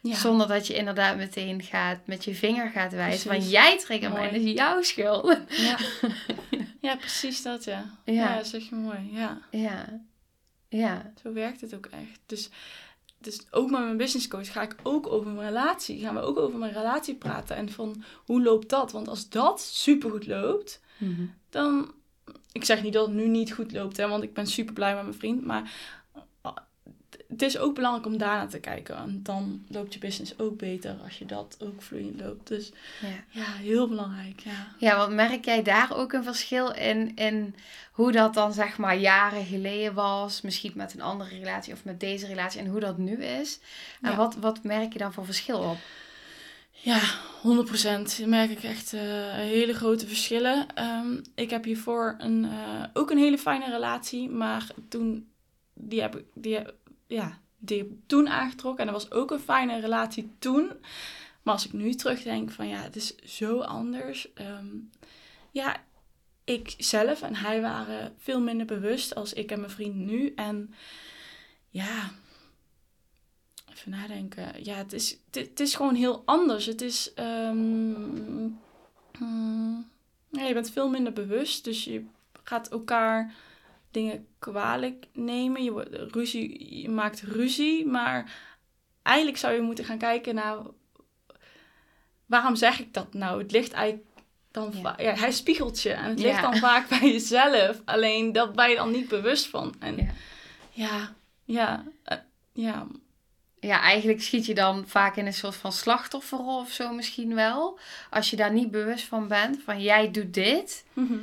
[0.00, 0.14] ja.
[0.14, 3.28] Zonder dat je inderdaad meteen gaat met je vinger gaat wijzen.
[3.28, 3.42] Precies.
[3.44, 5.38] Van jij triggert mij, dat is jouw schuld.
[5.48, 5.78] Ja.
[6.88, 7.84] ja, precies dat, ja.
[8.04, 8.12] Ja.
[8.12, 9.08] Ja, dat zeg je mooi.
[9.12, 10.00] Ja, Ja.
[10.68, 11.12] Ja.
[11.22, 12.20] zo werkt het ook echt.
[12.26, 12.50] Dus,
[13.18, 16.00] dus ook met mijn business coach ga ik ook over mijn relatie.
[16.00, 17.56] Gaan we ook over mijn relatie praten.
[17.56, 18.92] En van, hoe loopt dat?
[18.92, 21.22] Want als dat supergoed loopt, Mhm.
[21.50, 21.94] dan...
[22.52, 24.94] Ik zeg niet dat het nu niet goed loopt, hè, want ik ben super blij
[24.94, 25.44] met mijn vriend.
[25.44, 25.70] Maar
[27.28, 28.96] het is ook belangrijk om daarna te kijken.
[28.96, 32.48] En dan loopt je business ook beter als je dat ook vloeiend loopt.
[32.48, 33.40] Dus ja.
[33.40, 34.40] ja, heel belangrijk.
[34.40, 34.74] Ja.
[34.78, 37.54] Ja, want merk jij daar ook een verschil in, in
[37.92, 40.40] hoe dat dan zeg maar jaren geleden was?
[40.40, 43.58] Misschien met een andere relatie of met deze relatie en hoe dat nu is?
[44.00, 44.16] En Ja.
[44.16, 45.76] wat, wat merk je dan voor verschil op?
[46.70, 47.00] Ja,
[47.42, 48.18] 100%.
[48.18, 49.00] Dan merk ik echt eh,
[49.32, 50.66] hele grote verschillen.
[50.74, 55.28] Ehm, ik heb hiervoor een, eh, ook een hele fijne relatie, maar toen,
[55.74, 56.58] die heb ik, die,
[57.06, 60.72] ja, die ik toen aangetrokken en dat was ook een fijne relatie toen.
[61.42, 64.32] Maar als ik nu terugdenk van ja, het is zo anders.
[64.34, 64.66] Ehm,
[65.50, 65.76] ja,
[66.44, 70.32] ik zelf en hij waren veel minder bewust als ik en mijn vriend nu.
[70.34, 70.74] En
[71.70, 72.10] ja,
[73.72, 74.64] even nadenken.
[74.64, 76.66] Ja, het is, het, is gewoon heel anders.
[76.66, 77.12] Het is.
[80.30, 81.64] ja, je bent veel minder bewust.
[81.64, 82.04] Dus je
[82.42, 83.34] gaat elkaar
[83.96, 85.64] dingen kwalijk nemen.
[85.64, 87.86] Je, wordt, ruzie, je maakt ruzie.
[87.86, 88.32] Maar
[89.02, 90.56] eigenlijk zou je moeten gaan kijken naar.
[92.26, 93.42] Waarom zeg ik dat nou?
[93.42, 94.08] Het ligt eigenlijk.
[94.50, 95.14] Dan Ja.
[95.14, 96.26] hij spiegelt je en het Ja.
[96.26, 97.80] ligt dan vaak bij jezelf.
[97.84, 99.74] Alleen dat ben je dan niet bewust van.
[99.78, 100.06] En Ja.
[100.70, 101.12] ja,
[101.44, 102.18] ja, eh,
[102.52, 102.86] ja,
[103.60, 107.78] Ja, eigenlijk schiet je dan vaak in een soort van slachtofferrol of zo misschien wel.
[108.10, 110.84] Als je daar niet bewust van bent, van jij doet dit.
[110.92, 111.14] Mhm.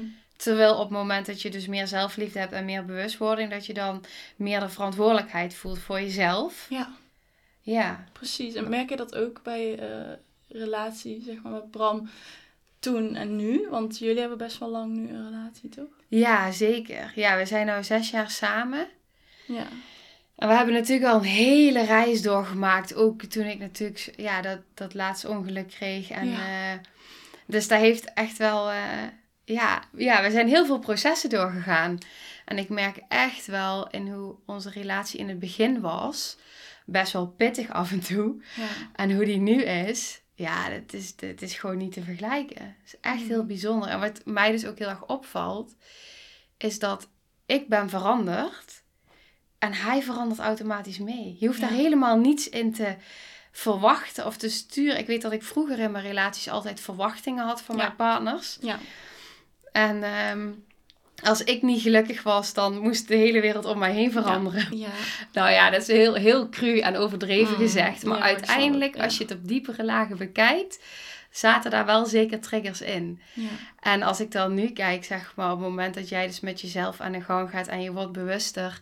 [0.43, 3.73] Terwijl op het moment dat je dus meer zelfliefde hebt en meer bewustwording, dat je
[3.73, 4.03] dan
[4.35, 6.65] meer de verantwoordelijkheid voelt voor jezelf.
[6.69, 6.93] ja.
[7.65, 10.11] Ja, Precies, en merk je dat ook bij eh
[10.47, 12.09] relatie, zeg maar, met Bram
[12.79, 13.67] toen en nu?
[13.69, 15.89] Want jullie hebben best wel lang nu een relatie, toch?
[16.07, 17.11] ja zeker.
[17.15, 18.87] Ja, we zijn nu zes jaar samen.
[19.47, 19.67] Ja.
[20.35, 22.95] En we hebben natuurlijk al een hele reis doorgemaakt.
[22.95, 26.09] Ook toen ik natuurlijk ja, dat, dat laatste ongeluk kreeg.
[26.09, 26.71] En, Ja.
[26.73, 26.79] eh,
[27.45, 28.69] dus daar heeft echt wel...
[28.71, 28.77] eh,
[29.45, 31.97] ja, ja, we zijn heel veel processen doorgegaan.
[32.45, 36.37] En ik merk echt wel in hoe onze relatie in het begin was.
[36.85, 38.43] Best wel pittig af en toe.
[38.55, 38.67] Ja.
[38.95, 42.65] En hoe die nu is, ja, dat is, dat is gewoon niet te vergelijken.
[42.65, 43.47] Het is echt heel Mhm.
[43.47, 43.89] bijzonder.
[43.89, 45.75] En wat mij dus ook heel erg opvalt,
[46.57, 47.07] is dat
[47.45, 48.81] ik ben veranderd
[49.59, 51.35] en hij verandert automatisch mee.
[51.39, 51.67] Je hoeft Ja.
[51.67, 52.95] daar helemaal niets in te
[53.51, 54.97] verwachten of te sturen.
[54.99, 57.83] Ik weet dat ik vroeger in mijn relaties altijd verwachtingen had van Ja.
[57.83, 58.57] mijn partners.
[58.61, 58.79] Ja.
[59.73, 60.49] En ehm,
[61.23, 64.77] als ik niet gelukkig was, dan moest de hele wereld om mij heen veranderen.
[64.77, 64.89] Ja.
[65.33, 68.05] Nou ja, dat is heel, heel cru en overdreven Mm, gezegd.
[68.05, 70.79] Maar ja, uiteindelijk, als je het op diepere lagen bekijkt,
[71.31, 73.19] zaten daar wel zeker triggers in.
[73.33, 73.49] Ja.
[73.79, 76.61] En als ik dan nu kijk, zeg maar, op het moment dat jij dus met
[76.61, 78.81] jezelf aan de gang gaat en je wordt bewuster,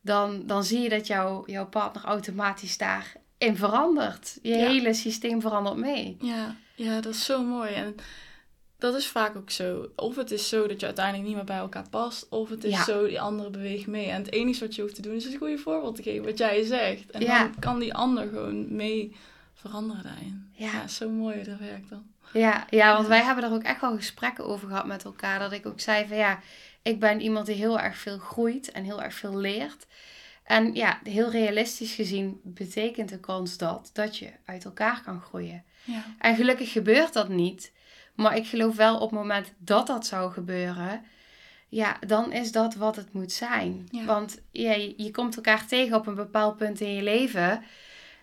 [0.00, 4.38] dan, dan zie je dat jouw jouw partner automatisch daarin verandert.
[4.42, 6.16] Je hele systeem verandert mee.
[6.20, 6.56] Ja.
[6.74, 7.72] ja, dat is zo mooi.
[7.72, 7.94] En
[8.78, 9.88] dat is vaak ook zo.
[9.96, 12.72] Of het is zo dat je uiteindelijk niet meer bij elkaar past, of het is
[12.72, 12.84] Ja.
[12.84, 14.06] zo, die andere beweegt mee.
[14.06, 16.38] En het enige wat je hoeft te doen is een goede voorbeeld te geven, wat
[16.38, 17.10] jij zegt.
[17.10, 17.38] En Ja.
[17.42, 19.16] dan kan die ander gewoon mee
[19.54, 20.48] veranderen daarin.
[20.52, 20.72] Ja.
[20.72, 22.02] ja zo mooi dat werkt dan.
[22.32, 25.38] Ja, ja, want wij hebben er ook echt wel gesprekken over gehad met elkaar.
[25.38, 26.40] Dat ik ook zei van ja,
[26.82, 29.86] ik ben iemand die heel erg veel groeit en heel erg veel leert.
[30.44, 35.64] En ja, heel realistisch gezien betekent de kans dat, dat je uit elkaar kan groeien.
[35.84, 36.04] Ja.
[36.18, 37.72] En gelukkig gebeurt dat niet.
[38.16, 41.04] Maar ik geloof wel op het moment dat dat zou gebeuren,
[41.68, 43.88] ja, dan is dat wat het moet zijn.
[43.90, 44.04] Ja.
[44.04, 47.64] Want ja, je, je komt elkaar tegen op een bepaald punt in je leven.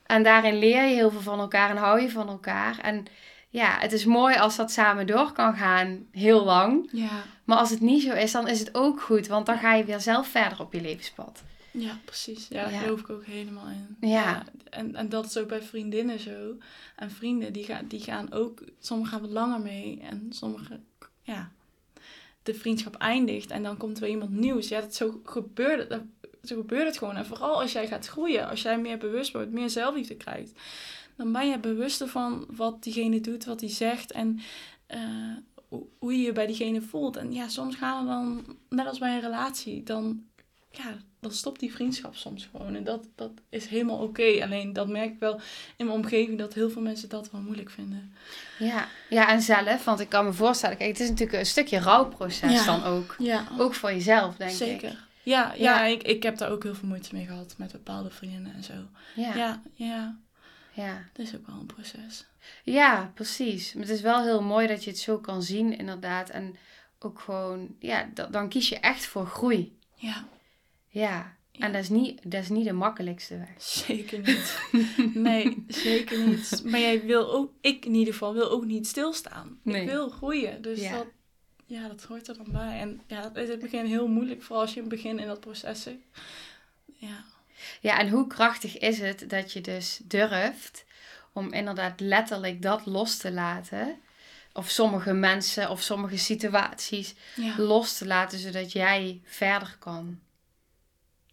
[0.06, 2.80] En daarin leer je heel veel van elkaar en hou je van elkaar.
[2.80, 3.06] En
[3.50, 6.90] ja, het is mooi als dat samen door kan gaan, heel lang.
[6.92, 7.24] Ja.
[7.44, 9.28] Maar als het niet zo is, dan is het ook goed.
[9.28, 11.44] Want dan ga je weer zelf verder op je levenspad.
[11.74, 12.48] Ja, precies.
[12.48, 12.80] Ja, daar Ja.
[12.80, 14.10] geloof ik ook helemaal in.
[14.10, 14.44] Ja.
[14.70, 16.58] En, en dat is ook bij vriendinnen zo.
[16.96, 18.64] En vrienden, die gaan, die gaan ook...
[18.80, 20.00] Sommigen gaan wat langer mee.
[20.02, 20.86] En sommigen,
[21.22, 21.52] ja...
[22.44, 24.68] de vriendschap eindigt en dan komt er weer iemand nieuws.
[24.68, 25.90] Ja, dat zo gebeurt het.
[25.90, 26.02] dat-
[26.44, 27.16] Zo gebeurt het gewoon.
[27.16, 30.52] En vooral als jij gaat groeien, als jij meer bewust wordt, meer zelfliefde krijgt,
[31.16, 34.40] dan ben je bewuster van wat diegene doet, wat hij zegt en
[34.88, 35.02] eh,
[35.68, 37.16] hoe- hoe je je bij diegene voelt.
[37.18, 40.24] En ja, soms gaan we dan, net als bij een relatie, dan,
[40.76, 42.76] ja, dan stopt die vriendschap soms gewoon.
[42.76, 44.40] En dat, dat is helemaal oké.
[44.44, 45.36] Alleen dat merk ik wel
[45.78, 48.14] in mijn omgeving dat heel veel mensen dat wel moeilijk vinden.
[48.60, 48.88] Ja.
[49.10, 52.52] ja, en zelf, want ik kan me voorstellen, kijk, het is natuurlijk een stukje rouwproces
[52.52, 52.66] Ja.
[52.66, 53.16] dan ook.
[53.20, 54.90] Ja, Ook voor jezelf, denk zeker.
[54.92, 54.98] ik.
[55.24, 55.84] Ja, ja, Ja.
[55.86, 58.74] Ik, ik heb daar ook heel veel moeite mee gehad met bepaalde vrienden en zo.
[59.16, 59.36] Ja, ja.
[59.36, 60.18] Ja, ja,
[60.74, 61.04] ja.
[61.14, 62.26] dat is ook wel een proces.
[63.14, 63.74] precies.
[63.74, 66.30] Maar het is wel heel mooi dat je het zo kan zien, inderdaad.
[66.30, 66.56] En
[67.00, 69.78] ook gewoon, ja, da- dan kies je echt voor groei.
[69.96, 70.24] Ja,
[70.94, 71.66] Ja, Ja.
[71.66, 73.50] en dat is, niet, dat is niet de makkelijkste weg.
[73.58, 74.60] zeker niet.
[75.14, 76.62] Nee, zeker niet.
[76.66, 79.60] Maar jij wil ook, ik in ieder geval, wil ook niet stilstaan.
[79.62, 79.82] Nee.
[79.82, 80.62] Ik wil groeien.
[80.62, 80.92] Dus Ja.
[80.98, 81.08] dat,
[81.66, 82.80] ja, dat hoort er dan bij.
[82.80, 85.20] En ja, dat is in het begin heel moeilijk, vooral als je in het begin
[85.20, 86.00] in dat proces zit.
[86.96, 87.24] Ja,
[87.82, 90.86] Ja, en hoe krachtig is het dat je dus durft
[91.34, 93.96] om inderdaad letterlijk dat los te laten.
[94.54, 100.20] Of sommige mensen of sommige situaties ja, los te laten, zodat jij verder kan.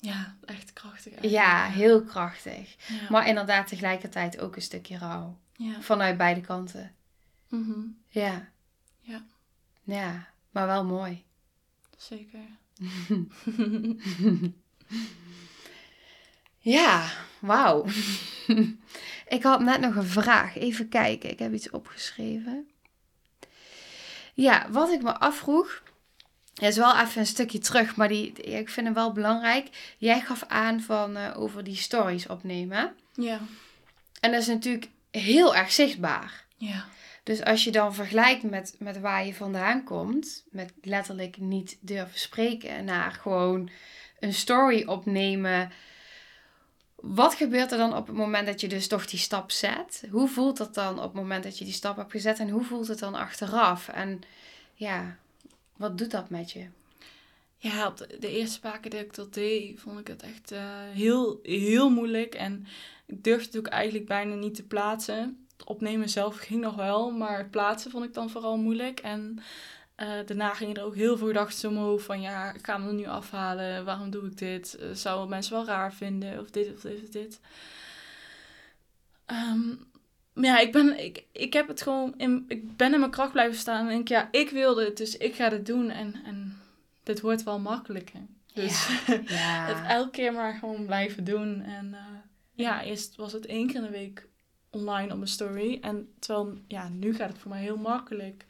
[0.00, 1.12] Ja echt krachtig.
[1.22, 2.76] Ja, heel krachtig.
[2.88, 3.10] Ja.
[3.10, 5.38] Maar inderdaad tegelijkertijd ook een stukje rouw.
[5.56, 5.80] ja.
[5.80, 6.94] Vanuit beide kanten.
[7.48, 8.48] Mhm, Ja.
[9.00, 9.24] Ja.
[9.82, 11.24] Ja, maar wel mooi.
[11.96, 12.40] zeker.
[16.62, 17.84] Ja, wauw.
[19.36, 20.56] ik had net nog een vraag.
[20.56, 22.68] Even kijken, ik heb iets opgeschreven.
[24.34, 25.82] Ja, wat ik me afvroeg,
[26.68, 29.94] is wel even een stukje terug, maar die, die- ik vind hem wel belangrijk.
[29.98, 32.94] Jij gaf aan van eh, over die stories opnemen.
[33.14, 33.40] Ja,
[34.20, 36.44] En dat is natuurlijk heel erg zichtbaar.
[36.56, 36.84] ja,
[37.22, 42.18] Dus als je dan vergelijkt met, met waar je vandaan komt, met letterlijk niet durven
[42.18, 43.70] spreken, naar gewoon
[44.20, 45.70] een story opnemen.
[46.96, 50.04] Wat gebeurt er dan op het moment dat je dus toch die stap zet?
[50.10, 52.64] Hoe voelt dat dan op het moment dat je die stap hebt gezet en hoe
[52.64, 53.88] voelt het dan achteraf?
[53.88, 54.20] En
[54.74, 55.16] ja,
[55.80, 56.66] wat doet dat met je?
[57.56, 60.60] Ja, op de, eerste paar keer dat ik dat deed, vond ik het echt eh,
[60.90, 62.34] heel, heel moeilijk.
[62.34, 62.66] En
[63.06, 65.46] ik durfde het ook eigenlijk bijna niet te plaatsen.
[65.56, 69.00] Het opnemen zelf ging nog wel, maar het plaatsen vond ik dan vooral moeilijk.
[69.00, 69.38] En
[69.94, 72.20] eh, daarna gingen er ook heel veel gedachten hoofd van...
[72.20, 73.84] Ja, ik ga hem er nu afhalen.
[73.84, 74.74] Waarom doe ik dit?
[74.74, 76.40] Eh, zouden mensen wel raar vinden?
[76.40, 77.40] Of dit of dit of dit.
[79.26, 79.70] Ehm,
[80.34, 82.14] ja, ik, ben, ik, ik heb het gewoon...
[82.16, 83.86] In, ik ben in mijn kracht blijven staan.
[83.86, 85.90] En denk, ja, ik wilde het, dus ik ga dit doen.
[85.90, 86.14] En...
[86.24, 86.58] en
[87.02, 88.20] dit wordt wel makkelijker.
[88.54, 88.88] Dus
[89.26, 89.66] Ja.
[89.66, 91.62] het elke keer maar gewoon blijven doen.
[91.62, 92.00] En eh,
[92.54, 94.28] ja, eerst was het één keer in de week
[94.70, 95.78] online op mijn story.
[95.80, 98.44] En terwijl, ja, nu gaat het voor mij heel makkelijk.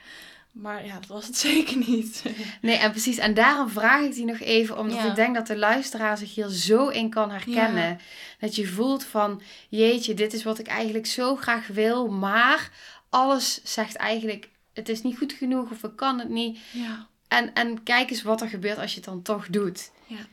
[0.53, 2.23] Maar ja, dat was het zeker niet.
[2.61, 3.19] Nee, en precies.
[3.19, 5.09] En daarom vraag ik die nog even, omdat Ja.
[5.09, 7.89] ik denk dat de luisteraar zich hier zo in kan herkennen.
[7.89, 7.97] Ja.
[8.39, 12.71] Dat je voelt van, jeetje, dit is wat ik eigenlijk zo graag wil, maar
[13.09, 16.59] alles zegt eigenlijk, het is niet goed genoeg of ik kan het niet.
[16.73, 17.09] ja.
[17.29, 19.91] En, en kijk eens wat er gebeurt als je het dan toch doet.
[20.07, 20.27] Ja.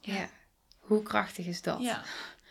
[0.00, 0.28] Ja.
[0.80, 1.80] Hoe krachtig is dat?
[1.82, 2.02] Ja.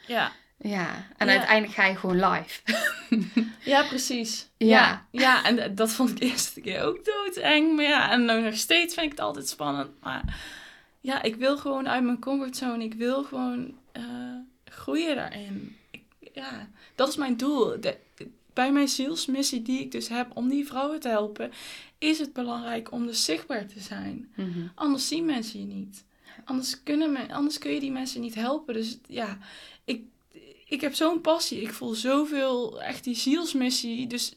[0.08, 0.32] Ja.
[0.58, 1.08] Ja.
[1.18, 1.34] En Ja.
[1.34, 2.62] uiteindelijk ga je gewoon live.
[3.60, 4.50] Ja, precies.
[4.58, 4.68] Ja.
[5.12, 5.22] Ja.
[5.22, 7.76] ja, en dat vond ik de eerste keer ook doodeng.
[7.76, 9.90] Maar ja, en nog steeds vind ik het altijd spannend.
[10.02, 10.38] Maar
[11.02, 12.84] ja, ik wil gewoon uit mijn comfortzone.
[12.84, 14.04] Ik wil gewoon eh,
[14.66, 15.78] groeien daarin.
[15.92, 17.82] Ik, ja, dat is mijn doel.
[17.82, 17.98] De,
[18.54, 21.52] bij mijn zielsmissie die ik dus heb om die vrouwen te helpen,
[21.98, 24.32] is het belangrijk om dus zichtbaar te zijn.
[24.36, 24.68] Mhm.
[24.76, 26.06] Anders zien mensen je niet.
[26.46, 28.74] Anders, kunnen men, anders kun je die mensen niet helpen.
[28.74, 29.38] Dus ja,
[29.86, 30.04] ik,
[30.66, 31.62] ik heb zo'n passie.
[31.62, 34.08] Ik voel zoveel, echt die zielsmissie.
[34.08, 34.36] Dus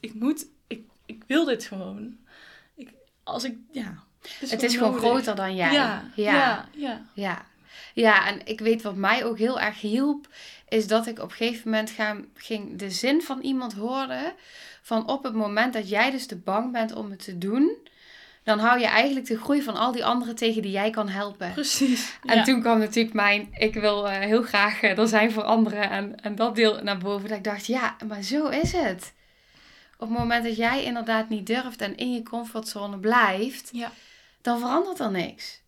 [0.00, 2.16] ik moet, ik, ik wil dit gewoon.
[2.74, 4.04] Ik, als ik, ja.
[4.38, 5.72] Het is gewoon groter dan jij.
[5.72, 7.06] Ja, ja, ja.
[7.14, 7.48] Ja.
[7.94, 10.28] Ja, en ik weet wat mij ook heel erg hielp,
[10.68, 11.94] is dat ik op een gegeven moment
[12.34, 14.34] ging de zin van iemand horen
[14.82, 17.76] van op het moment dat jij dus te bang bent om het te doen,
[18.44, 21.52] dan hou je eigenlijk de groei van al die anderen tegen die jij kan helpen.
[21.52, 22.18] Precies.
[22.24, 22.42] En ja.
[22.42, 26.20] toen kwam natuurlijk mijn, ik wil eh, heel graag eh, er zijn voor anderen en,
[26.20, 27.28] en dat deel naar boven.
[27.28, 29.12] Dat ik dacht, ja, maar zo is het.
[29.98, 33.92] Op het moment dat jij inderdaad niet durft en in je comfortzone blijft, Ja.
[34.42, 35.62] dan verandert er niks.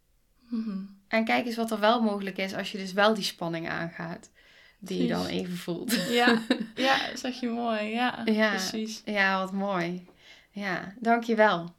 [0.48, 0.78] Mhm.
[1.08, 4.30] En kijk eens wat er wel mogelijk is als je dus wel die spanning aangaat.
[4.78, 6.08] Die je dan even voelt.
[6.10, 6.38] Ja,
[6.74, 7.82] ja, zeg je mooi.
[7.84, 8.48] Ja, Ja.
[8.48, 9.02] precies.
[9.04, 10.06] Ja, wat mooi.
[10.50, 11.74] Ja, dankjewel.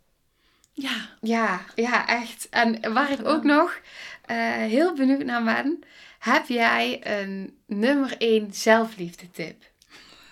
[0.73, 2.49] Ja, Ja, ja, echt.
[2.49, 3.79] En waar ik ook nog
[4.25, 5.83] eh, heel benieuwd naar ben.
[6.19, 9.63] Heb jij een nummer 1 zelfliefde tip?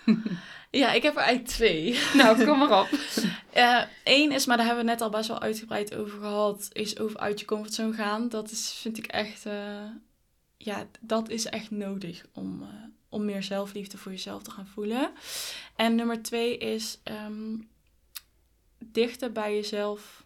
[0.70, 1.98] ja, ik heb er eigenlijk twee.
[2.14, 2.88] Nou, kom maar op.
[4.04, 6.98] Eén Eh, is, maar daar hebben we net al best wel uitgebreid over gehad, is
[6.98, 8.28] over uit je comfortzone gaan.
[8.28, 9.84] Dat is, vind ik echt, eh,
[10.56, 12.68] ja, dat is echt nodig om,
[13.08, 15.10] om meer zelfliefde voor jezelf te gaan voelen.
[15.76, 17.56] En nummer twee is ehm,
[18.78, 20.21] dichter bij jezelf,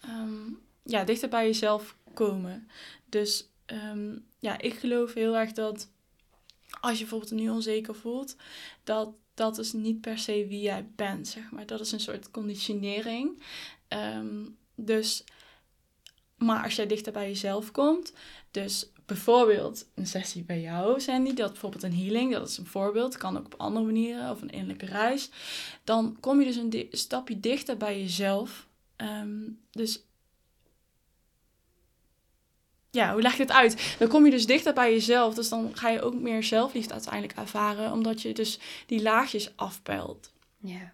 [0.00, 0.50] ehm,
[0.82, 2.68] ja, dichter bij jezelf komen.
[3.04, 5.88] Dus ehm, ja, ik geloof heel erg dat
[6.80, 8.36] als je bijvoorbeeld nu onzeker voelt,
[8.84, 11.66] dat dat is niet per se wie jij bent, zeg maar.
[11.66, 13.42] Dat is een soort conditionering.
[13.88, 14.44] Ehm,
[14.74, 15.24] dus,
[16.36, 18.12] maar als jij dichter bij jezelf komt,
[18.50, 23.16] dus bijvoorbeeld een sessie bij jou, Sandy, dat bijvoorbeeld een healing, dat is een voorbeeld,
[23.16, 25.30] kan ook op andere manieren, of een innerlijke reis,
[25.84, 28.67] dan kom je dus een stapje dichter bij jezelf.
[28.98, 30.02] Ehm, dus
[32.90, 33.96] ja, hoe leg je het uit?
[33.98, 35.34] Dan kom je dus dichter bij jezelf.
[35.34, 37.92] Dus dan ga je ook meer zelfliefde uiteindelijk ervaren.
[37.92, 40.32] Omdat je dus die laagjes afpelt.
[40.56, 40.92] Ja.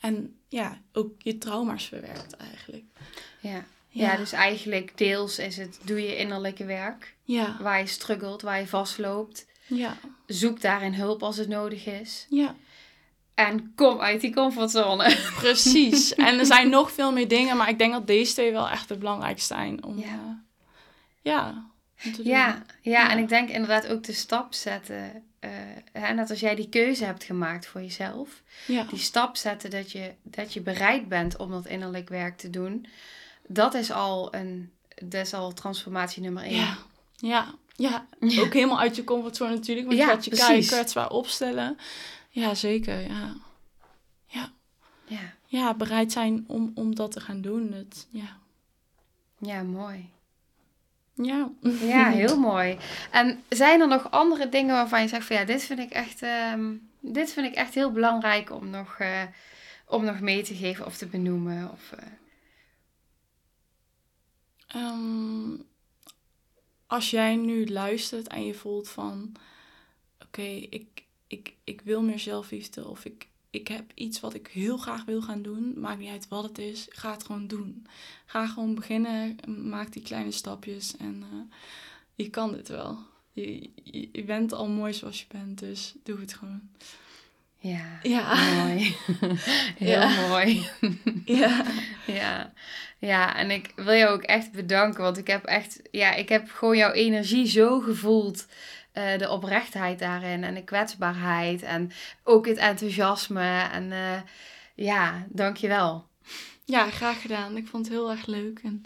[0.00, 2.84] En ja, ook je trauma's verwerkt eigenlijk.
[3.40, 3.64] Ja.
[3.88, 4.16] Ja.
[4.16, 7.16] dus eigenlijk deels is het doe je innerlijke werk.
[7.22, 7.56] Ja.
[7.60, 9.46] Waar je struggelt, waar je vastloopt.
[9.66, 9.96] Ja.
[10.26, 12.26] Zoek daarin hulp als het nodig is.
[12.28, 12.56] Ja.
[13.48, 15.16] En kom uit die comfortzone.
[15.40, 16.14] Precies.
[16.14, 17.56] en er zijn nog veel meer dingen.
[17.56, 19.84] Maar ik denk dat deze twee wel echt het belangrijkste zijn.
[19.84, 20.04] Om, Ja.
[20.06, 20.42] ja.
[21.22, 21.64] ja,
[22.04, 22.32] om te doen.
[22.32, 25.22] Ja, ja, en ik denk inderdaad ook de stap zetten.
[25.40, 25.50] eh,
[25.92, 28.42] hè, net als jij die keuze hebt gemaakt voor jezelf.
[28.66, 28.82] Ja.
[28.84, 32.86] Die stap zetten dat je, dat je bereid bent om dat innerlijk werk te doen.
[33.46, 34.70] Dat is al een
[35.04, 36.54] dat is al transformatie nummer één.
[36.56, 36.76] Ja.
[37.16, 37.54] Ja.
[37.76, 38.06] Ja.
[38.40, 39.86] Ook helemaal uit je comfortzone natuurlijk.
[39.86, 40.68] Want Ja, je gaat je precies.
[40.68, 41.76] kwetsbaar opstellen.
[42.32, 43.00] Ja, zeker.
[43.00, 43.34] Ja.
[44.26, 44.52] Ja.
[45.04, 47.72] Ja, ja, bereid zijn om, om dat te gaan doen.
[47.72, 48.38] Het, ja.
[49.38, 50.10] ja mooi.
[51.14, 51.50] Ja.
[51.80, 52.78] Ja, heel mooi.
[53.10, 56.22] En zijn er nog andere dingen waarvan je zegt van ja, dit vind ik echt,
[56.22, 59.22] ehm, dit vind ik echt heel belangrijk om nog, eh,
[59.86, 61.70] om nog mee te geven of te benoemen?
[61.70, 62.06] Of, eh,
[64.72, 65.56] Ehm,
[66.86, 69.32] als jij nu luistert en je voelt van...
[70.24, 71.01] Oké, ik,
[71.32, 72.88] ik, ik wil meer zelfliefde.
[72.88, 75.72] Of ik, ik heb iets wat ik heel graag wil gaan doen.
[75.80, 76.86] Maakt niet uit wat het is.
[76.90, 77.86] Ga het gewoon doen.
[78.26, 79.36] Ga gewoon beginnen.
[79.68, 80.96] Maak die kleine stapjes.
[80.96, 81.56] En eh,
[82.14, 82.98] je kan dit wel.
[83.32, 85.58] Je, je, je bent al mooi zoals je bent.
[85.58, 86.60] Dus doe het gewoon.
[87.58, 88.54] ja, Ja.
[88.64, 88.96] mooi.
[89.78, 90.28] heel Ja.
[90.28, 90.68] mooi.
[91.24, 91.64] Ja.
[92.06, 92.52] Ja.
[92.98, 96.50] ja, en ik wil jou ook echt bedanken, want ik heb echt, ja, ik heb
[96.50, 98.46] gewoon jouw energie zo gevoeld.
[98.92, 103.68] Eh, de oprechtheid daarin en de kwetsbaarheid en ook het enthousiasme.
[103.72, 104.20] En eh,
[104.74, 106.06] ja, dankjewel.
[106.64, 107.56] Ja, graag gedaan.
[107.56, 108.60] Ik vond het heel erg leuk.
[108.62, 108.84] En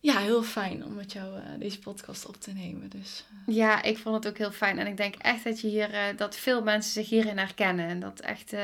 [0.00, 2.88] ja, heel fijn om met jou eh, deze podcast op te nemen.
[2.88, 4.78] Dus Ja, ik vond het ook heel fijn.
[4.78, 7.88] En ik denk echt dat je hier, dat veel mensen zich hierin herkennen.
[7.88, 8.54] En dat echt,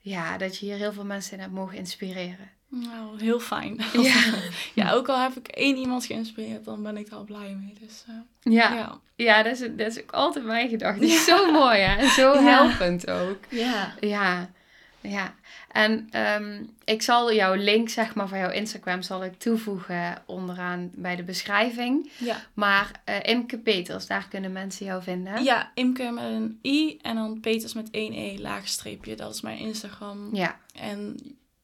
[0.00, 2.50] ja, dat je hier heel veel mensen in hebt mogen inspireren.
[2.68, 3.80] Nou, heel fijn.
[3.92, 4.24] Ja.
[4.74, 7.74] ja, ook al heb ik één iemand geïnspireerd, dan ben ik er al blij mee.
[7.80, 9.00] Dus eh, Ja, ja.
[9.16, 9.42] ja.
[9.42, 11.00] dat, is, dat is ook altijd mijn gedachte.
[11.00, 11.96] Die is zo mooi, hè?
[11.96, 13.38] En zo helpend ook.
[13.48, 13.94] Ja.
[14.00, 14.50] Ja,
[15.00, 15.34] ja.
[15.72, 20.90] En ehm, ik zal jouw link, zeg maar, van jouw Instagram zal ik toevoegen onderaan
[20.94, 22.10] bij de beschrijving.
[22.18, 22.36] Ja.
[22.54, 25.44] Maar eh Imke Peters, daar kunnen mensen jou vinden.
[25.44, 29.14] ja, Imke met een i en dan Peters met één e laagstreepje.
[29.16, 30.34] Dat is mijn Instagram.
[30.34, 31.16] Ja, En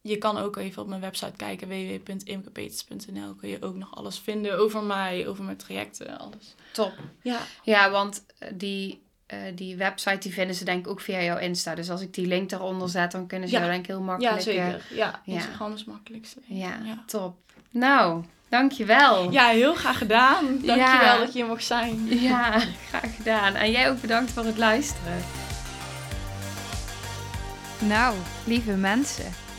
[0.02, 3.34] je kan ook even op mijn website kijken, www.imkepeters.nl.
[3.34, 6.54] Kun je ook nog alles vinden over mij, over mijn trajecten, alles.
[6.72, 6.92] top.
[7.22, 11.22] Ja, Ja, want eh, die, eh, die website die vinden ze denk ik ook via
[11.22, 11.74] jouw Insta.
[11.74, 13.60] Dus als ik die link daaronder zet, dan kunnen ze Ja.
[13.60, 14.32] jou denk ik heel makkelijk...
[14.34, 14.96] ja eh, zeker.
[14.96, 15.34] Ja, ja.
[15.34, 16.40] Instagram is het makkelijkste.
[16.46, 17.02] ja, ja.
[17.06, 17.36] top.
[17.70, 19.30] Nou, dankjewel.
[19.30, 20.44] Ja, heel graag gedaan.
[20.46, 21.18] Dankjewel Ja.
[21.18, 22.06] dat je hier mocht zijn.
[22.20, 23.54] Ja, graag gedaan.
[23.54, 25.22] En jij ook bedankt voor het luisteren.
[27.78, 29.32] Nou, lieve mensen,